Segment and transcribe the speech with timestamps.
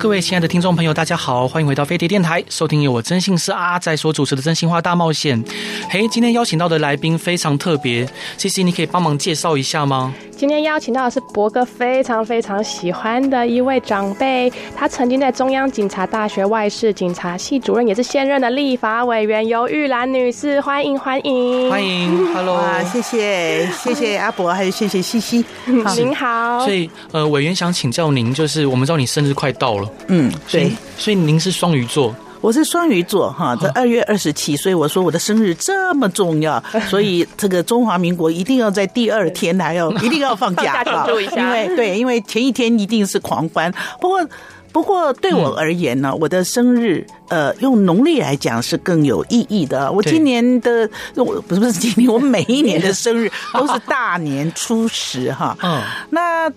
[0.00, 5.44] 各位亲爱的听众朋友，大家好，欢迎回到飞碟电台，收听由我真心是阿仔所主持的《真心话大冒险》。
[5.90, 8.08] 嘿，今天邀请到的来宾非常特别
[8.38, 10.14] ，CC，你可以帮忙介绍一下吗？
[10.40, 21.70] 今天邀请到的是博哥非常非常喜欢的一位长辈，他曾经在中央警察大学外事警察系主任，也是现任的立法委员游玉兰女士，欢迎欢迎。
[21.70, 22.58] 欢迎，Hello，
[22.90, 26.64] 谢谢谢谢阿伯，还有谢谢西西，您好。
[26.64, 32.16] 所以呃，委员想请教您，就是我们知道你生日快到了，嗯，对，所以您是双鱼座。
[32.40, 43.70] 我是双鱼座哈，在二月二十七，所以我说我的生日这么重要， 所以这个中华民国一定要在第二天还要 一定要放假哈，因为对，因为前一天一定是狂欢。
[44.00, 44.26] 不过
[44.72, 49.92] 不过对我而言呢，我的生日呃用农历来讲是更有意义的。
[49.92, 55.54] 我今年的我不是不是今年，我每一年的生日都是大年初十哈。
[55.62, 56.50] 嗯，那。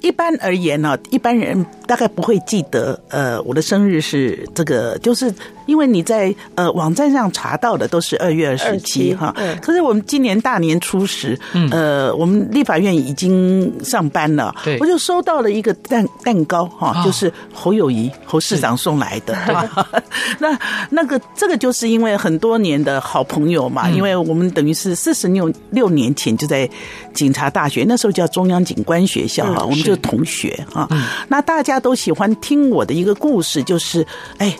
[0.00, 5.32] 一般而言呢，一般人大概不会记得，呃，我的生日是这个，就是。
[5.66, 11.38] 因为你在呃网站上查到的都是二月二十七哈，可是我们今年大年初十，
[11.70, 19.88] 呃，我们立法院已经上班了，对，我就收到了一个蛋蛋糕哈，就是侯友谊侯市长送来的，对吧？
[20.40, 20.58] 那
[20.90, 26.68] 那个这个就是因为很多年的好朋友嘛，因为我们等于是四十六六年前就在
[27.14, 30.88] 警察大学，那时候叫中央警官学校哈，我们就是同学啊，
[31.28, 34.06] 那大家都喜欢听我的一个故事，就是
[34.38, 34.56] 哎。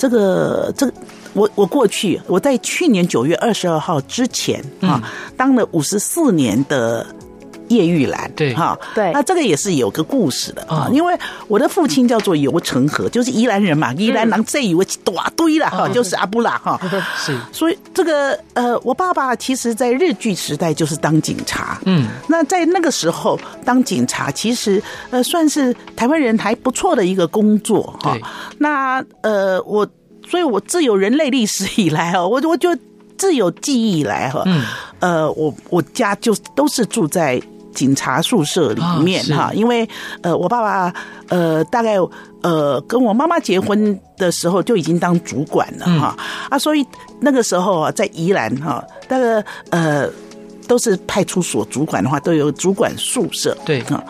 [0.00, 0.92] 这个这个，
[1.34, 4.98] 我我过去我在去年九月二十二号之前啊，
[5.36, 7.06] 当了五十四年的
[7.70, 8.54] 叶玉兰，对。
[8.54, 16.80] 哈，对，那这个也是有个故事的啊，因为我的父亲叫做游成和，就是宜兰人嘛，宜兰人这以为一大堆了哈，就是阿布拉哈，
[17.18, 28.16] 是，所以这个呃，我爸爸其实在日据时代就是当警察，嗯，那在那个时候当警察，其实呃算是台湾人还不错的一个工作哈，
[28.58, 29.88] 那呃我。
[30.28, 32.68] 所以，我自有人类历史以来哈，我我就
[33.18, 34.62] 自有记忆以来哈，嗯，
[35.00, 37.40] 呃，我我家就都是住在
[37.74, 39.88] 警察宿舍里面哈，因为
[40.22, 40.92] 呃，我爸爸
[41.28, 41.96] 呃，大概
[42.42, 46.16] 呃，跟我妈妈结婚的时候就已经当主管了哈，
[46.50, 46.86] 啊，所以
[47.20, 50.08] 那个时候啊，在宜兰哈，那个呃，
[50.66, 54.04] 都是派出所主管的话，都有主管宿舍，对啊。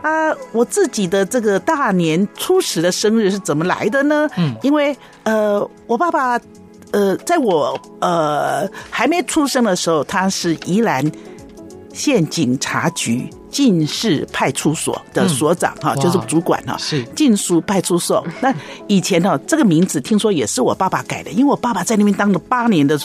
[0.00, 4.28] 啊，我自己的这个大年初十的生日是怎么来的呢？
[4.36, 6.40] 嗯，因为呃，我爸爸
[6.92, 11.04] 呃，在我呃还没出生的时候，他是宜兰
[11.98, 18.24] 县警察局进士派出所的所长哈，嗯、就是主管哈，是进书派出所。
[18.40, 18.54] 那
[18.86, 22.96] 以前呢，这个名字听说也是我爸爸改的，因为我爸爸在那边当了八年的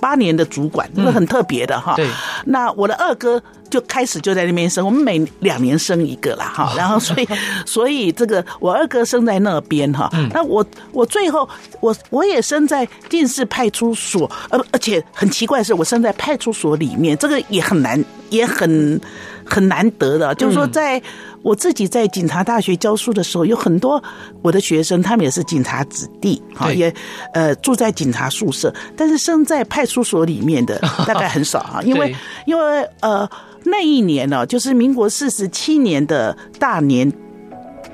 [0.00, 1.94] 八年的主管，那个很特别的哈。
[1.96, 2.08] 对，
[2.46, 3.42] 那我的二哥。
[3.68, 7.28] 就开始就在那边生，我们每两年生一个啦哈，然后所以
[7.66, 11.46] 所以这个我二哥生在那边哈，那我我最后
[11.80, 19.00] 我我也生在近视派出所，而而且很奇怪的是我生在派出所里面，这个也很难也很
[19.44, 21.02] 很难得的，就是说在
[21.46, 24.02] 我自己在警察大学教书的时候，有很多
[24.42, 26.92] 我的学生他们也是警察子弟，哈，也
[27.32, 32.14] 呃住在警察宿舍，但是生在派出所里面的 大概很少啊，因为
[32.46, 33.28] 因为呃。
[33.68, 37.12] 那一年呢，就是民国四十七年的大年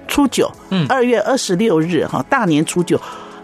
[0.07, 3.01] 初九，嗯，二月二十六日哈，大年初九，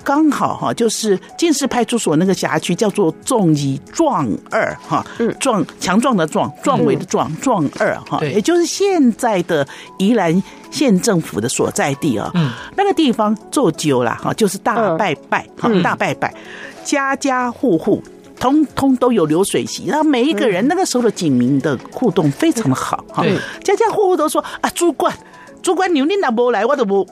[0.09, 9.69] 刚好哈，就是近市派出所那个辖区叫做众义壮二哈，嗯，壮强壮的壮，壮伟的壮，壮二哈，也就是现在的
[9.99, 16.33] 宜兰县政府的所在地啊，嗯，那个地方做久了哈，就是大拜拜哈，大拜拜，
[16.83, 18.03] 家家户户。
[18.41, 23.25] 通通都有流水席，然后每一个人那个时候的警民的互动非常的好哈，
[23.65, 25.13] 家家户户都说啊，主管，
[25.61, 27.05] 主管你你哪不来，我都不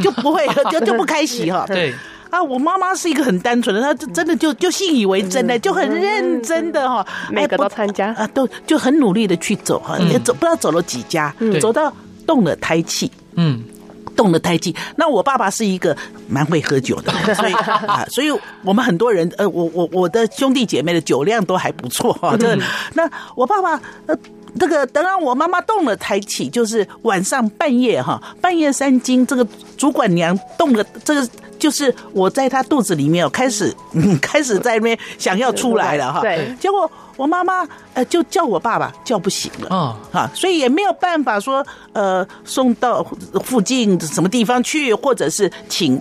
[0.00, 1.64] 就不会 就就不开席哈。
[1.66, 1.94] 对
[2.30, 11.92] 啊，我妈妈是一个很单纯的，她真的就就信以为真的，就很认真的哈，每个都参加啊，都就很努力的去走哈，也走不知道走了几家，走到
[12.26, 13.62] 动了胎气，嗯。
[14.16, 15.94] 动了胎记，那我爸爸是一个
[16.26, 18.30] 蛮会喝酒的，所以啊，所以
[18.64, 22.34] 我们很多人，呃，我我我的兄弟姐妹的酒量都还不错哈。
[22.34, 22.62] 这、嗯、
[22.94, 24.16] 那我爸爸呃
[24.58, 36.20] 这个等到我妈妈动了才起，就是晚上半夜哈，半夜三更，这个主管娘动了，这个就是我在她肚子里面，开始嗯， 开始在那边想要出来了哈。
[36.20, 43.04] 对，结果我妈妈呃就叫我爸爸叫不醒了啊，哈，所以也没有办法说呃送到
[43.44, 46.00] 附近什么地方去，或者是请。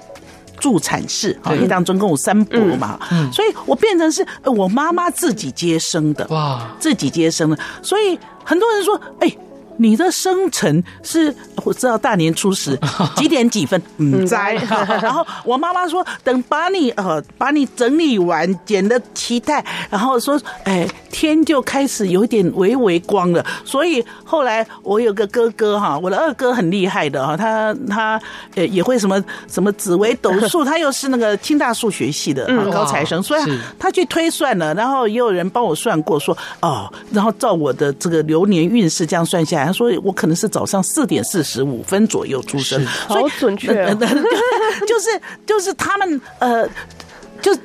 [0.58, 9.38] 助产士啊，因为当中跟我三伯嘛，嗯，所以我变成是我妈妈自己接生的哇，自己接生的，所以很多人说，哎。
[9.78, 11.34] 你的生辰是
[11.64, 12.78] 我知道大年初十
[13.16, 13.82] 几点几分？
[13.98, 14.54] 嗯，在。
[15.02, 23.46] 然后我妈妈说，等把你呃把你整理完，剪的脐带，然后说，哎，天就开始有点微微光了。
[23.64, 28.22] 所以后来我有个哥哥哈，我的二哥很厉害的哈，他他
[28.56, 39.65] 呃也会什么什么紫微斗数，他又是那个清大数学系的高材生，所以他去推算了，然后也有人帮我算过，说哦，然后照我的这个流年运势这样算下来。
[39.66, 43.74] 他说：“我可能是早上四点四十五分左右出生，好准确，
[44.88, 46.68] 就是就是他们呃，
[47.42, 47.56] 就。”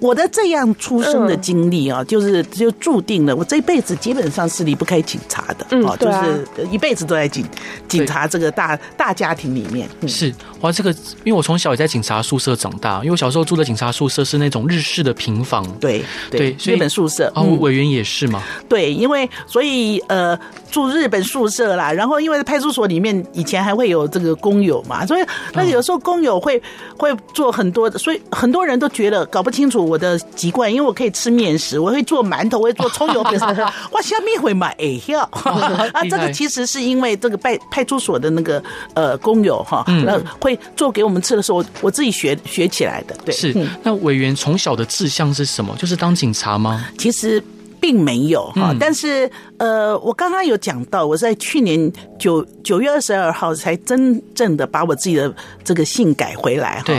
[0.00, 7.44] 我的这样出生的经历啊，就是就注定了我这一辈子基本上是离不开警察的，啊，就是一辈子都在警
[7.88, 9.88] 警察这个大大家庭里面。
[10.06, 10.90] 是哇，这个
[11.24, 18.42] 因为我从小也在警察宿舍长大，因为我小时候住的警察宿舍是那种日式的平房，对对，日本宿舍哦，委员也是吗？
[18.68, 20.38] 对，因为所以呃
[20.70, 25.24] 住日本宿舍啦，然后因为派出所里面以前还会有这个工友嘛，所以
[25.54, 26.60] 那有时候工友会
[26.96, 29.78] 会做很多的，所以很多人都觉得搞不清楚。
[29.88, 33.38] 我的习惯，因为我可以吃面食，我会做馒头，我会做葱油饼。
[33.92, 35.26] 哇，下面会买哎呀！
[35.94, 38.62] 啊，这个其实是因为这个派派出所的那个
[38.94, 43.16] 呃工友哈，那会做给我们吃的时候，我我自己学学起来的。
[43.24, 43.54] 对，是。
[43.82, 45.74] 那委员从小的志向是什么？
[45.76, 46.86] 就是当警察吗？
[46.98, 47.42] 其实。
[47.80, 56.92] 并没有哈，但是呃，我刚刚有讲到，我在去年九九月二十二号才真正的把我自己的这个姓改回来哈。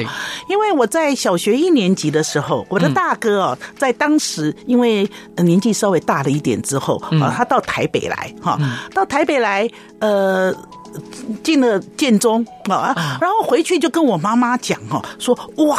[0.47, 5.05] 因为我在小学一年级的时候，我的大哥哦，在当时因为
[5.35, 8.57] 年纪稍微大了一点之后啊，他到台北来哈，
[8.93, 9.69] 到台北来
[9.99, 10.49] 呃，
[11.43, 15.77] 进了建中啊，然后回去就跟我妈妈讲哦，说哇。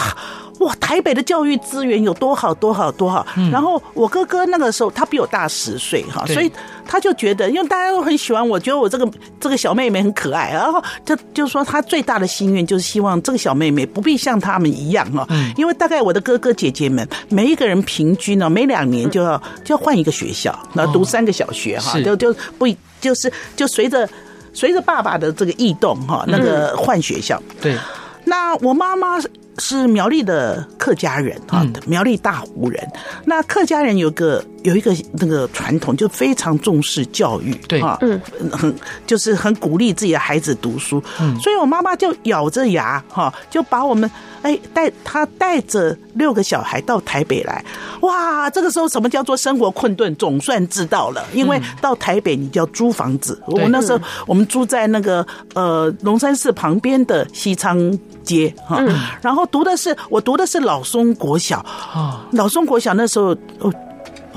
[0.61, 3.27] 哇，台北的教育资源有多好多好多好！
[3.51, 6.53] 然后我哥哥那个时候他比我大十岁哈，所以
[6.87, 9.11] 他就觉得，因为大家都很喜欢我，觉得我这个
[9.41, 15.27] 这个小妹妹很可爱，然后就就说他最大的心愿就是希望这个小妹妹不必像他们一样哈，
[15.57, 22.69] 因为大概我的哥哥姐姐们每一个人平均呢，每两年就要就要换一个学校，那读三个小学哈，就就不
[23.01, 24.07] 就是就随着
[24.52, 27.43] 随着爸爸的这个异动哈，那个换学校。
[27.61, 27.76] 对，
[28.25, 29.19] 那我妈妈。
[29.61, 32.89] 是苗栗的客家人啊，苗栗大湖人。
[33.25, 38.21] 那客家人有个有一个那个传统，就非常重视教育，对啊，嗯，
[38.51, 38.75] 很
[39.07, 41.03] 就是很鼓励自己的孩子读书。
[41.21, 44.11] 嗯，所以我妈妈就咬着牙哈，就把我们
[44.41, 47.62] 哎带她带着六个小孩到台北来。
[48.01, 51.23] 哇，这个时候什么叫做生活困顿，总算知道了。
[51.35, 57.79] 因为到台北你就要租房子，我那时候我们住在那个呃龙山寺旁边的西昌
[58.25, 58.83] 街哈，
[59.21, 59.47] 然后。
[59.50, 61.58] 读的是我读的是老松国小。
[61.58, 63.73] 啊，老松国小那时候哦，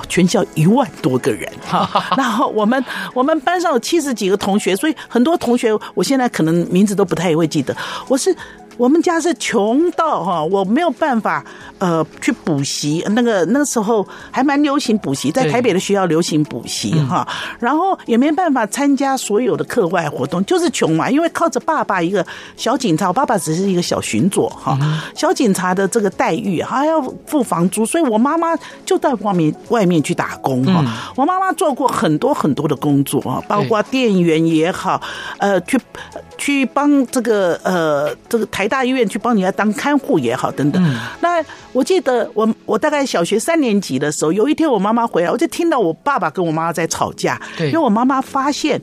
[0.10, 1.48] 全校一万多个人。
[1.66, 1.88] 哈，
[2.18, 2.84] 然后我们
[3.14, 7.76] 我们班上有七十几个同学，所以很多同学我现在可能名字都不太会记得，
[8.08, 8.36] 我是。
[8.78, 11.46] 我们家是穷到哈，我没有办法
[11.78, 13.04] 呃去补习。
[13.12, 17.28] 那个那时候还蛮流行补习，在台北的学校流行补习哈。
[17.60, 21.10] 然后也没办法参加所有的课外活动，就是穷嘛。
[21.10, 22.26] 因为靠着爸爸一个
[22.58, 24.76] 小警察，我爸爸只是一个小巡佐哈，
[25.14, 30.84] 小警察的这个待遇还要付房租，所以我妈妈就在外面外面去打工哈。
[31.16, 35.00] 我妈妈做过很多很多的工作啊，包括店员也好，
[35.38, 35.80] 呃，去
[36.40, 38.63] 去帮这个呃这个台。
[38.64, 40.82] 台大医院去帮你来当看护也好，等等。
[41.20, 41.44] 那
[41.74, 47.40] 我记得我我大概小学三年级的时候，有一天我妈妈回来，我就听到我爸爸跟我妈妈在吵架。
[47.58, 48.82] 对，因为我妈妈发现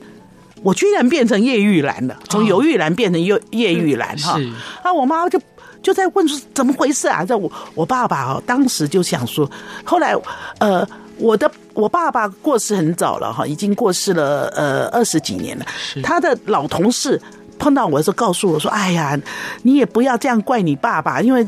[0.61, 4.39] 我居然变成叶玉兰了，从游玉兰变成叶叶玉兰哈。
[4.83, 5.41] 啊我妈妈就
[5.81, 7.25] 就在问说怎么回事啊？
[7.25, 9.49] 在我我爸爸哦，当时就想说，
[9.83, 10.15] 后来
[10.59, 15.65] 呃，我的我爸爸过世很早了哈，已经过世了呃二十几年了，
[16.03, 17.19] 他的老同事。
[17.61, 19.15] 碰到我的时候，告诉我说：“哎呀，
[19.61, 21.45] 你也不要这样怪你爸爸，因为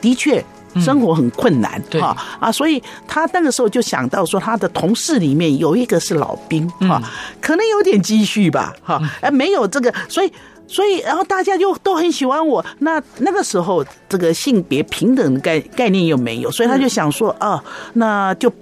[0.00, 0.42] 的确
[0.76, 7.02] 生活很困难，哈、嗯、啊，所以他那个时候就想到说，他的同事里面有一个是老兵，哈、嗯，
[7.40, 10.32] 可能有点积蓄吧，哈，哎，没有这个，所以，
[10.68, 12.64] 所以，然后大家就都很喜欢我。
[12.78, 17.60] 那那个时候，这个性别平等的概概念又没有，所以他就想说啊，
[17.94, 18.52] 那就。”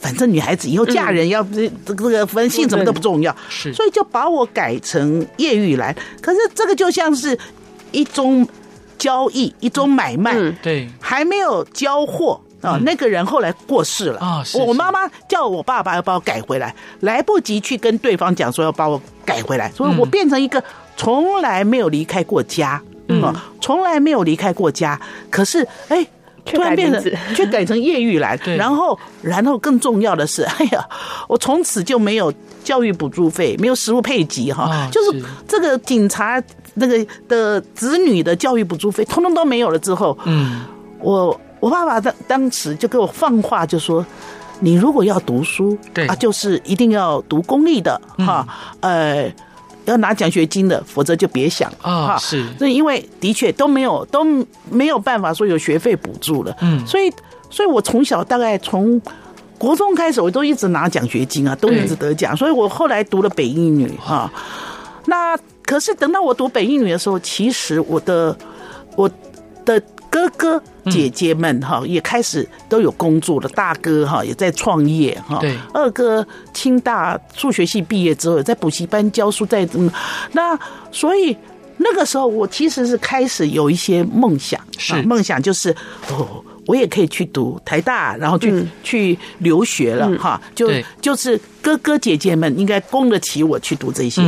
[0.00, 5.94] 反正女孩子以后嫁人要这这个分姓什么都不重要，是，所以就把我改成叶玉兰。
[6.20, 7.36] 可是这个就像是
[7.90, 8.46] 一宗
[8.96, 12.78] 交易，一宗买卖，对，还没有交货啊。
[12.84, 20.62] 那个人后来过世了啊，我妈妈叫我爸爸要把我改回来，来不及去跟对方讲说要把我改回来，所以我变成一个
[20.96, 25.00] 从来没有离开过家，嗯，从来没有离开过家。
[25.28, 26.06] 可是哎。
[26.56, 27.02] 突然变成，
[27.34, 30.84] 却改成叶玉兰，然后，然后更重要的是，哎呀，
[31.28, 32.32] 我从此就没有
[32.64, 36.42] 教育补助费，没有食物配给哈，就是这个警察
[36.74, 40.62] 那个的子女的教育补助费，通通都没有了之后，嗯，
[41.00, 44.04] 我我爸爸当当时就给我放话，就说，
[44.60, 48.46] 你如果要读书，对啊，就是一定要读公立的哈，
[48.80, 49.32] 呃。
[49.90, 52.16] 要拿奖学金的，否则就别想啊！
[52.18, 54.24] 是，这因为的确都没有都
[54.70, 57.12] 没有办法说有学费补助了，嗯，所以
[57.50, 59.00] 所以我从小大概从
[59.56, 64.30] 国中开始，我都一直拿奖学金啊，都一直得奖，所以我后来读了北一女哈。
[65.06, 68.36] 那可是等到我读北一女的时候，其实我的
[68.96, 69.10] 我
[69.64, 69.82] 的。
[70.10, 75.40] 哥哥姐姐们哈也开始都有工作了，大哥哈也在创业哈，
[75.72, 79.90] 二哥清大数学系毕业之后，在补习班教书，在嗯，
[80.32, 80.58] 那
[80.90, 81.36] 所以
[81.76, 85.00] 那个时候我其实是开始有一些梦想，是。
[85.02, 85.74] 梦想就是
[86.10, 94.22] 哦，我也可以去读台大，然后去去留学了哈，就就是哥哥姐姐们应该供得起我去读这些，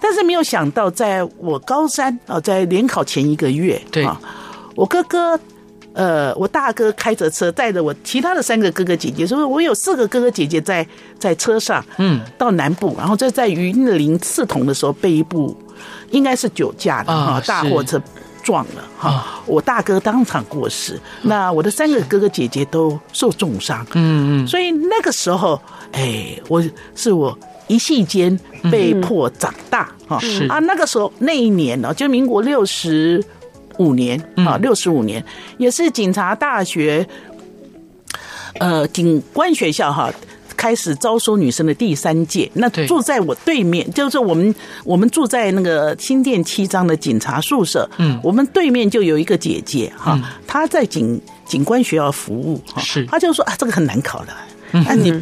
[0.00, 4.06] 但是没有想到，在我高三啊，在联考前一个月，对。
[4.76, 5.38] 我哥哥，
[5.94, 10.84] 呃，我大哥开着车带着我其他的三个哥哥姐姐，所以我有四个哥哥姐姐在
[11.20, 15.56] 在车上，嗯，到南部，然后就在云林刺桐的时候被一部
[16.10, 18.02] 应该是酒驾的哈大货车
[18.42, 26.60] 撞了哈，我大哥当场过世，那我的三个哥哥姐姐都受重伤，嗯嗯，所以那个时候，哎，我
[26.96, 28.36] 是我一夕间
[28.68, 30.44] 被迫长大哈，是。
[30.48, 33.24] 啊，那个时候那一年呢，就民国六十。
[33.78, 35.24] 五年啊，六十五年，
[35.58, 37.06] 也是警察大学，
[38.58, 40.12] 呃，警官学校哈，
[40.56, 42.50] 开始招收女生的第三届。
[42.54, 44.54] 那住在我对面，就是我们
[44.84, 47.88] 我们住在那个新店七张的警察宿舍。
[47.98, 54.32] 嗯，我们对面就有一个姐姐哈，她在警警官学校服务哈，是，她就说啊，这个很难考的。
[54.86, 55.12] 啊你，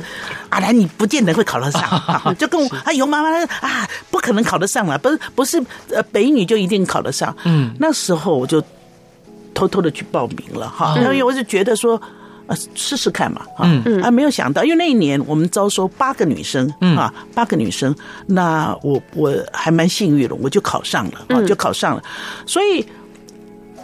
[0.48, 1.82] 阿兰你不见得会考得上，
[2.38, 3.28] 就跟我啊有妈妈
[3.60, 8.62] 啊不可能考得上了，不是不是呃北女就一定考得上，嗯，那时候我就
[9.54, 12.00] 偷偷的去报名了哈，因为我就觉得说
[12.46, 14.02] 呃试试看嘛，嗯。
[14.02, 16.66] 啊没有想到，因为那一年我们招收八个女生
[16.96, 17.94] 啊八个女生，
[18.26, 22.02] 那我我还蛮幸运的，我就考上了啊就考上了，
[22.46, 22.84] 所以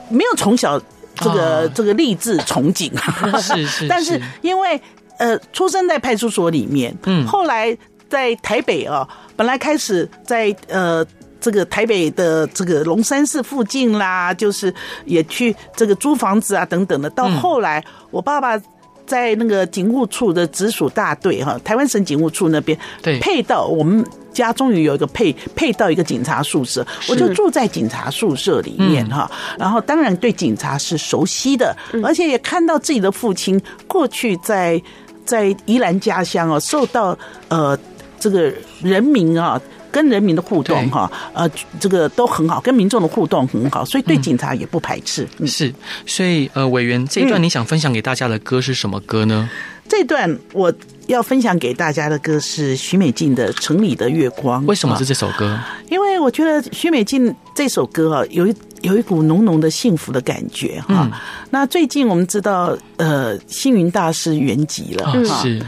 [0.09, 0.81] 没有从小
[1.17, 2.93] 这个这个励志从警，
[3.41, 4.21] 是 是，但是。
[4.43, 4.81] 因为。
[5.19, 7.77] 呃，出生在派出所里面，嗯，后来
[8.09, 9.07] 在台北啊，
[9.37, 11.05] 本来开始在呃
[11.41, 14.73] 这个台北的这个龙山寺附近啦，就是
[15.05, 17.11] 也去这个租房子啊等等的。
[17.11, 18.61] 到后来，我爸爸
[19.07, 29.31] 在那个警务处的直属大队哈，台湾省警务处那边，对，配到我们家终于有一个配配到一个警察宿舍，我就住在警察宿舍里面哈。
[29.59, 34.81] 然后当然对警察是熟悉的，而且也看到自己的父亲过去在。
[35.29, 37.17] 在宜兰家乡哦，受到
[37.49, 37.79] 呃
[38.19, 38.51] 这个
[38.83, 39.61] 人民啊，
[39.93, 41.47] 跟人民的互动哈，呃
[41.79, 45.29] 这个都很好，跟民众的互动很好，所以对警察也不排斥。
[45.37, 45.73] 嗯、是，
[46.07, 49.49] 所以呃委员这一段你想分享给大家的歌是什么歌呢？
[49.53, 50.73] 嗯、这段我
[51.09, 54.63] 要分享给大家的歌是许美静的《城里的月光》。
[54.67, 55.59] 为什么是这首歌？
[55.91, 58.55] 因为我觉得许美静这首歌啊，有一。
[58.83, 61.11] 有一股浓浓的幸福的感觉哈。
[61.51, 65.43] 那最近我们知道，呃，星云大师圆寂了哈。
[65.43, 65.61] 是。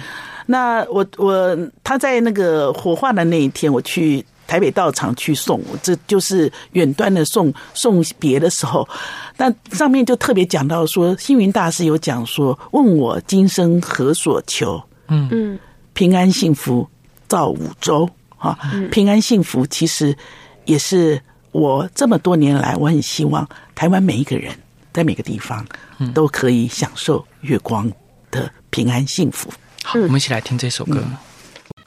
[0.46, 8.88] 那我我他在那个火化的那一天，我去台北道场去送，这就是远端的送送别的时候，
[9.36, 14.80] 那上面就特别讲到说，星云大师有讲说，问我今生何所求？
[15.10, 15.58] 嗯嗯，
[15.92, 16.88] 平安幸福
[17.28, 18.58] 造五洲哈。
[18.90, 20.16] 平安幸福其实
[20.64, 21.20] 也是。
[21.52, 24.54] 我这么多年来，我很希望台湾每一个人
[24.92, 25.66] 在每个地方
[26.14, 27.90] 都可以享受月光
[28.30, 29.52] 的平安幸福。
[29.82, 31.02] 好，我们一起来听这首歌。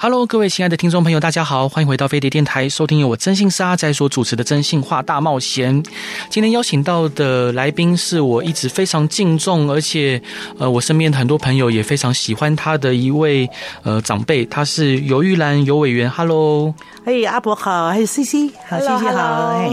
[0.04, 5.82] Hello，各位亲爱的听众朋友，大家好，欢迎回到飞碟电台，收听由我征信社阿宅所主持的《真心话大冒险》。
[6.30, 10.22] 今天邀请到的来宾是我一直非常敬重，而且
[10.58, 13.50] 呃，我身边的很多朋友也非常喜欢他的一位
[13.84, 16.10] 呃长辈，他是游玉兰游委员。
[16.10, 18.90] Hello，嘿，hey, 阿伯好，还有 CC，好谢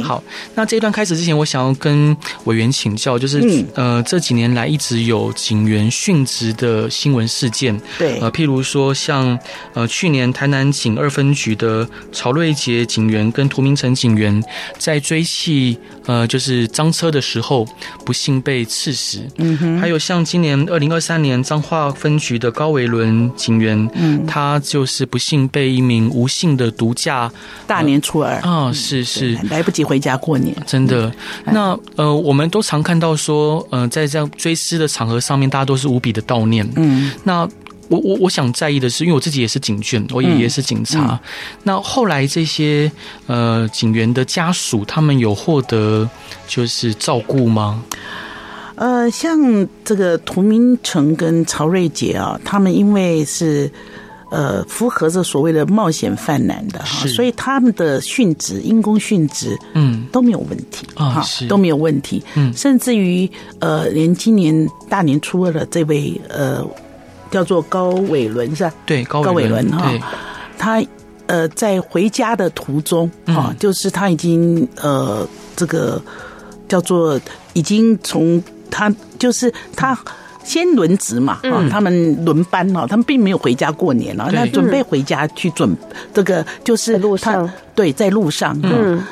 [0.04, 0.22] 好。
[0.54, 9.37] 那这一段开始之前，我想要跟委员请教，就是、嗯、呃，这几年来一直有警员殉职的新闻事件，对，呃，譬如说像
[9.75, 10.19] 呃去年。
[10.32, 14.42] 台南警二分局的曹瑞杰警员跟涂明成警员
[14.78, 17.64] 在追缉呃，就是赃车的时候，
[18.04, 19.20] 不幸被刺死。
[19.36, 27.30] 嗯哼，还有像今年二零二三年彰化分局的高维伦警员，嗯，他就是不幸被一名无姓的毒驾，
[27.66, 31.06] 大年初二啊、呃，是是来不及回家过年，真的。
[31.44, 36.68] 嗯、那呃，我们都常看到说，呃，在这样追思的场合上面，大家都是无比的悼念。
[36.76, 37.48] 嗯，那。
[37.90, 41.00] 我我我想在意的是，因为我自己也是警眷，我爷爷是警察。
[41.00, 41.18] 嗯嗯、
[41.64, 42.90] 那后来这些
[43.26, 46.09] 呃警员的家属，他们有获得
[46.47, 47.82] 就是照顾吗？
[48.76, 49.37] 呃，像
[49.85, 53.68] 这个涂明成跟曹瑞杰啊，他们因为是
[54.30, 62.23] 呃符合着所谓的冒险犯难的哈，所以他们的殉职因公殉职，嗯，都没有问题啊，是都没有问题。
[62.37, 63.28] 嗯，甚至于
[63.59, 66.64] 呃，连今年大年初二的这位呃。
[67.30, 68.72] 叫做高伟伦是吧？
[68.84, 69.92] 对，高伟伦哈，
[70.58, 70.82] 他
[71.26, 76.00] 呃在回家的途中啊，嗯、就是他已经呃这个
[76.68, 77.20] 叫做
[77.52, 79.99] 已经从他就是他
[80.42, 85.76] 先轮值嘛，嗯、他们轮班了，他们并没有回家过年了，那准备回家去准
[86.12, 87.49] 这个就是路上。
[87.75, 89.02] 对，在路上嗯。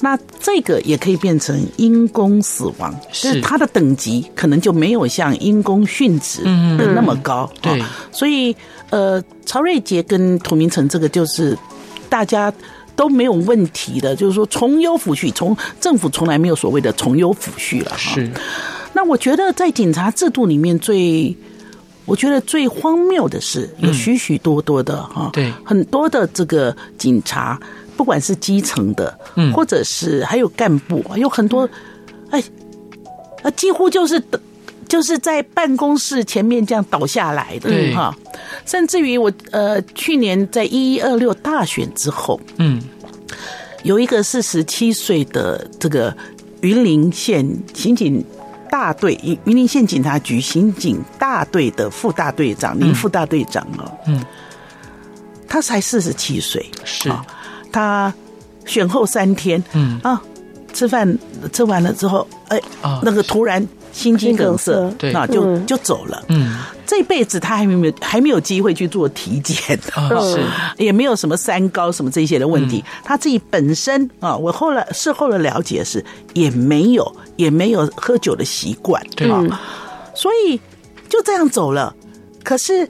[0.00, 6.44] 那这个也可以变成因公死亡，是他的等级可能就没有像因公殉职
[6.78, 7.50] 的那么高。
[7.60, 8.54] 对，所以
[8.90, 11.58] 呃，曹瑞杰跟涂明成这个就是
[12.08, 12.52] 大家
[12.94, 17.92] 都没有问题的，就是说从优抚恤，从政府从来没有所谓的从优抚恤了。
[17.98, 18.30] 是，
[18.92, 21.36] 那我觉得在警察制度里面最，
[22.04, 27.60] 我觉得最荒谬的是有许许多多的哈，对，很多的这个警察。
[27.98, 31.68] 不管是基层的，嗯，或者是还有干部，有很多，
[32.30, 32.40] 哎，
[33.42, 34.22] 啊，几乎就是
[34.86, 37.92] 就是在办公室前面这样倒下来的，对。
[37.92, 38.16] 哈。
[38.64, 42.80] 甚至于我呃，去年在一一二六大选之后，嗯，
[43.82, 46.16] 有一个四十七岁的这个
[46.60, 48.24] 云林县刑警
[48.70, 54.24] 大队云云林县警察局刑警大队的副大队长林副大队长哦，嗯，
[55.48, 57.10] 他才四十七岁，是。
[57.72, 58.12] 他
[58.64, 60.20] 选后三天，嗯啊，
[60.72, 61.18] 吃饭
[61.52, 62.60] 吃完了之后，哎，
[63.02, 66.22] 那个突然心肌梗塞，对，那就就走了。
[66.28, 69.78] 嗯，这辈子他还没有还没有机会去做体检，
[70.22, 70.44] 是
[70.76, 72.84] 也没有什么三高什么这些的问题。
[73.02, 76.04] 他自己本身啊，我后来事后的了解是
[76.34, 79.60] 也没有也没有喝酒的习惯，对啊？
[80.14, 80.60] 所以
[81.08, 81.94] 就这样走了。
[82.44, 82.88] 可是。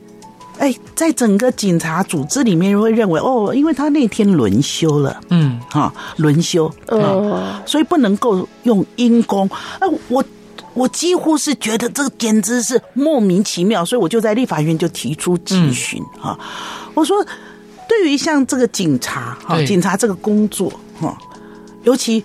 [0.59, 9.49] 哎，在整个警察组织里面，会认为哦，因为他那天轮休了，嗯，哈，轮休，嗯，所以不能够用因公。
[9.79, 10.25] 哎，我
[10.75, 16.39] 我几乎是觉得这个简直是莫名其妙，所以我就在立法院就提出质询哈。
[16.95, 17.25] 我说，
[17.89, 21.17] 对于像这个警察哈，警察这个工作哈，
[21.85, 22.23] 尤其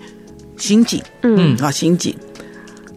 [0.57, 2.15] 刑警，嗯啊，刑警，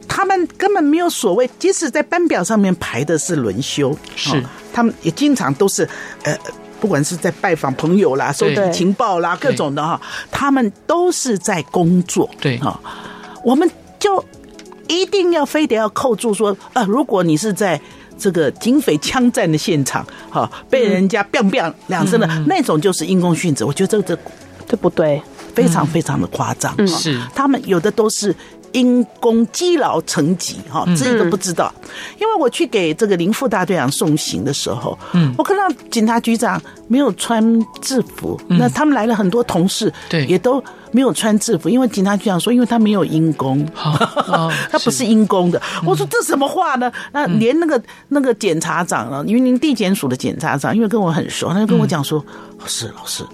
[0.09, 4.43] 他们根本没有所谓，即使在班表上面排的是轮休，是。
[4.77, 5.89] 他们也经常都是，
[6.23, 6.37] 呃，
[6.79, 9.99] 不管是在拜访朋友啦、收集情报啦，各种的哈，
[10.31, 12.29] 他们都是在工作。
[12.39, 12.79] 对哈，
[13.43, 13.67] 我们
[13.99, 14.23] 就
[14.87, 17.81] 一定要非得要扣住说，啊，如果你是在
[18.19, 23.65] 这个警匪枪战的现场，哈，被人家 biang biang 两声的那种，就是因公殉职。
[23.65, 24.19] 我觉得这这
[24.69, 25.23] 这不对，
[25.55, 26.87] 非常非常的夸张。
[26.87, 28.37] 是，他们有的都是。
[28.77, 31.73] 因公积劳成疾，哈，自己都不知道。
[32.21, 37.43] 因为我去给这个林副大队长送行的时候，嗯，我看到警察局长没有穿
[37.81, 45.61] 制服，那他们来了很多同事，对，也都没有穿制服，因为警察局长说，因为他没有因公， 他不是因公的。
[45.87, 46.93] 我说这什么话呢？
[47.13, 52.23] 那连那个那个检察长啊，云林地检署的检察长，因为跟我很熟，他就跟我讲说，
[52.59, 53.25] 老师老师，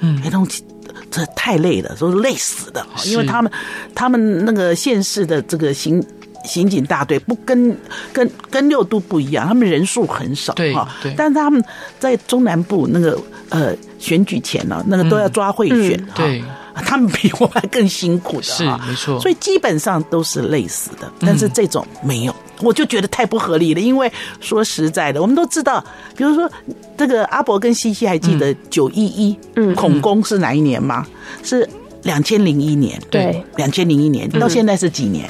[0.00, 0.64] 嗯，哎，东西。
[1.10, 3.50] 这太累了，说是累死的，因为他们
[3.94, 6.04] 他们那个县市的这个刑
[6.44, 7.76] 刑警大队不跟
[8.12, 11.62] 跟跟六都不一样，他们人数很少，对，对，但是他们
[11.98, 13.18] 在中南部那个
[13.48, 16.42] 呃选举前呢，那个都要抓贿选，对，
[16.74, 22.34] 他们比我们还更辛苦的，是没错，所以基本上都是累死的，但是这种没有。
[22.62, 23.80] 我就觉得太不合理了。
[23.80, 25.84] 因为说实在的，我们都知道，
[26.16, 26.50] 比如说
[26.96, 31.06] 这个阿伯跟西西还记得九一一，嗯，恐攻是哪一年吗？
[31.42, 31.68] 是
[32.02, 35.28] 两千零一年，对，两千零一年到现在是几年？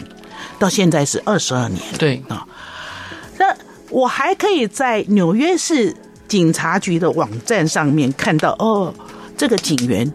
[0.59, 2.45] 到现在是二十二年，对啊。
[3.39, 3.47] 那
[3.91, 5.95] 我还可以在纽约市
[6.27, 8.93] 警察局的网站上面看到，哦，
[9.37, 10.13] 这个警员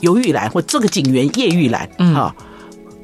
[0.00, 2.34] 尤玉兰或这个警员叶玉兰，嗯，啊，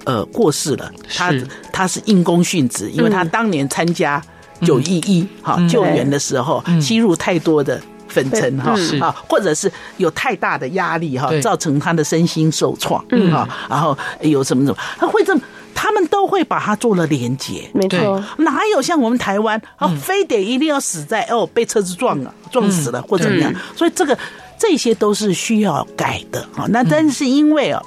[0.05, 0.91] 呃，过世了。
[1.15, 1.33] 他
[1.73, 4.23] 他是因公殉职，因为他当年参加
[4.63, 13.33] 九一一哈救援的时候吸入太多的粉尘哈啊，或者是有太大的压力哈，造成他的身心受创，嗯。
[13.33, 15.43] 啊，然后有什么什么，他会这么。
[15.73, 23.55] 他们都会把它做了连结，没错，哪有像我们台湾啊，非得一定要死在哦被车子撞了，撞死了或怎么样？
[23.75, 24.19] 所以这个
[24.59, 26.67] 这些都是需要改的啊。
[26.69, 27.81] 那但是因为啊，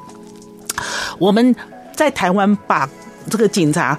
[1.20, 1.56] 我们
[1.96, 2.90] 在台湾把
[3.30, 3.98] 这个警察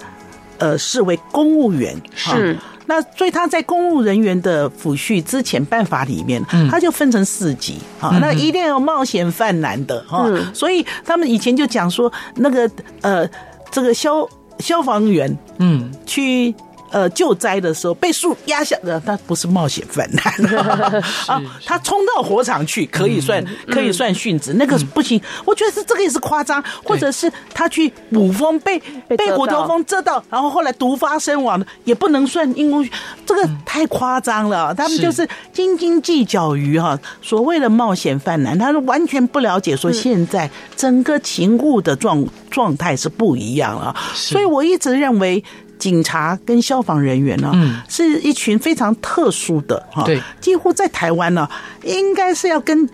[0.58, 2.56] 呃视为公务员，是。
[2.86, 8.18] 那所以他在公务人员的抚恤之前办法里面，他就分成四级啊。
[8.20, 13.28] 那一定要有冒险犯难的哈，所以他们以前就讲说那个呃。
[13.70, 14.24] 这个消
[14.60, 16.54] 消防员，嗯，去
[16.94, 20.24] 呃救灾的时候被树压下的，他不是冒险犯难
[21.26, 25.20] 啊，他冲到火场去可以算可以算殉职，那个不行。
[25.44, 28.78] 我觉得是这个也是夸张，或者是他去捕风被
[29.08, 32.88] 被虎头蜂蛰到，然后后来毒发身亡的，也不能算因公，
[33.26, 34.72] 这个太夸张了。
[34.72, 35.28] 他们就是。
[35.52, 42.24] 斤斤计较于哈所谓的冒险犯难，他完全不了解说现在整个勤务的状。
[42.50, 45.42] 状态是不一样了，所以我一直认为
[45.78, 47.52] 警察跟消防人员呢，
[47.88, 51.48] 是一群非常特殊的哈，对，几乎在台湾呢，
[51.82, 52.88] 应该是要跟，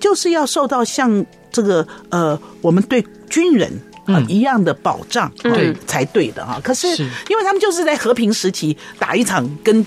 [0.00, 3.70] 就是要受到像这个呃，我们对军人
[4.06, 5.74] 啊一样的保障，对。
[5.86, 6.60] 才对的哈。
[6.62, 9.84] 可是因为他们就是在和平时期打一场跟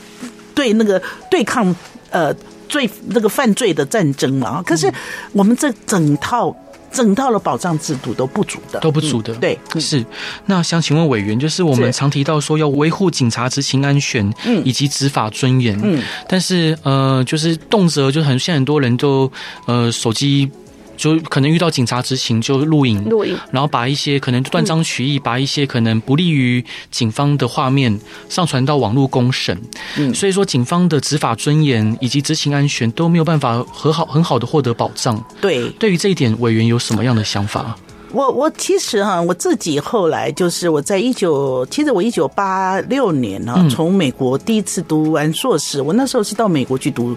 [0.54, 1.76] 对那个对抗
[2.10, 2.34] 呃
[2.70, 4.92] 罪那个犯罪的战争嘛，可是
[5.34, 6.56] 我们这整套。
[6.96, 9.34] 整套的保障制度都不足的，都不足的。
[9.34, 10.04] 嗯、对，是。
[10.46, 19.30] 那想请问委员，就是我们常提到说要维护警察执勤安全，嗯，以及执法尊严，嗯，但是呃，就是动辄就很现在很多人都
[19.66, 20.50] 呃手机。
[20.96, 29.60] 就可能遇到警察执勤就录影，录影，然后把一些可能断章取义，把一些可能不利于警方的画面上传到网络公审。
[29.98, 35.24] 嗯，所以说警方的执法尊严以及执行安全都没有办法很好很好的获得保障。
[35.42, 37.76] 对，对于这一点，委员有什么样的想法？
[38.12, 47.16] 我我其实哈，我自己后来就是我在一九，其实我一九八六年呢，从美国第一次读完硕士，我那时候是到美国去读。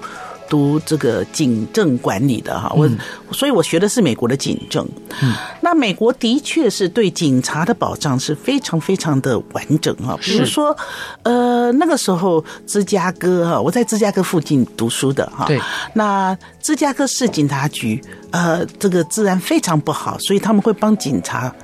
[0.48, 2.88] 读这个警政管理的哈，我
[3.32, 4.86] 所以，我学的是美国的警政。
[5.22, 10.16] 嗯，那美国的确是对警察的保障是非常非常的完整哈。
[10.20, 10.76] 比如说，
[11.22, 15.44] 呃，那个时候芝加哥哈，我在芝加哥附近读书的哈。
[15.46, 15.60] 对。
[15.92, 21.54] 那芝加哥市警察局呃，这个治安非常不好，所以他们会帮警察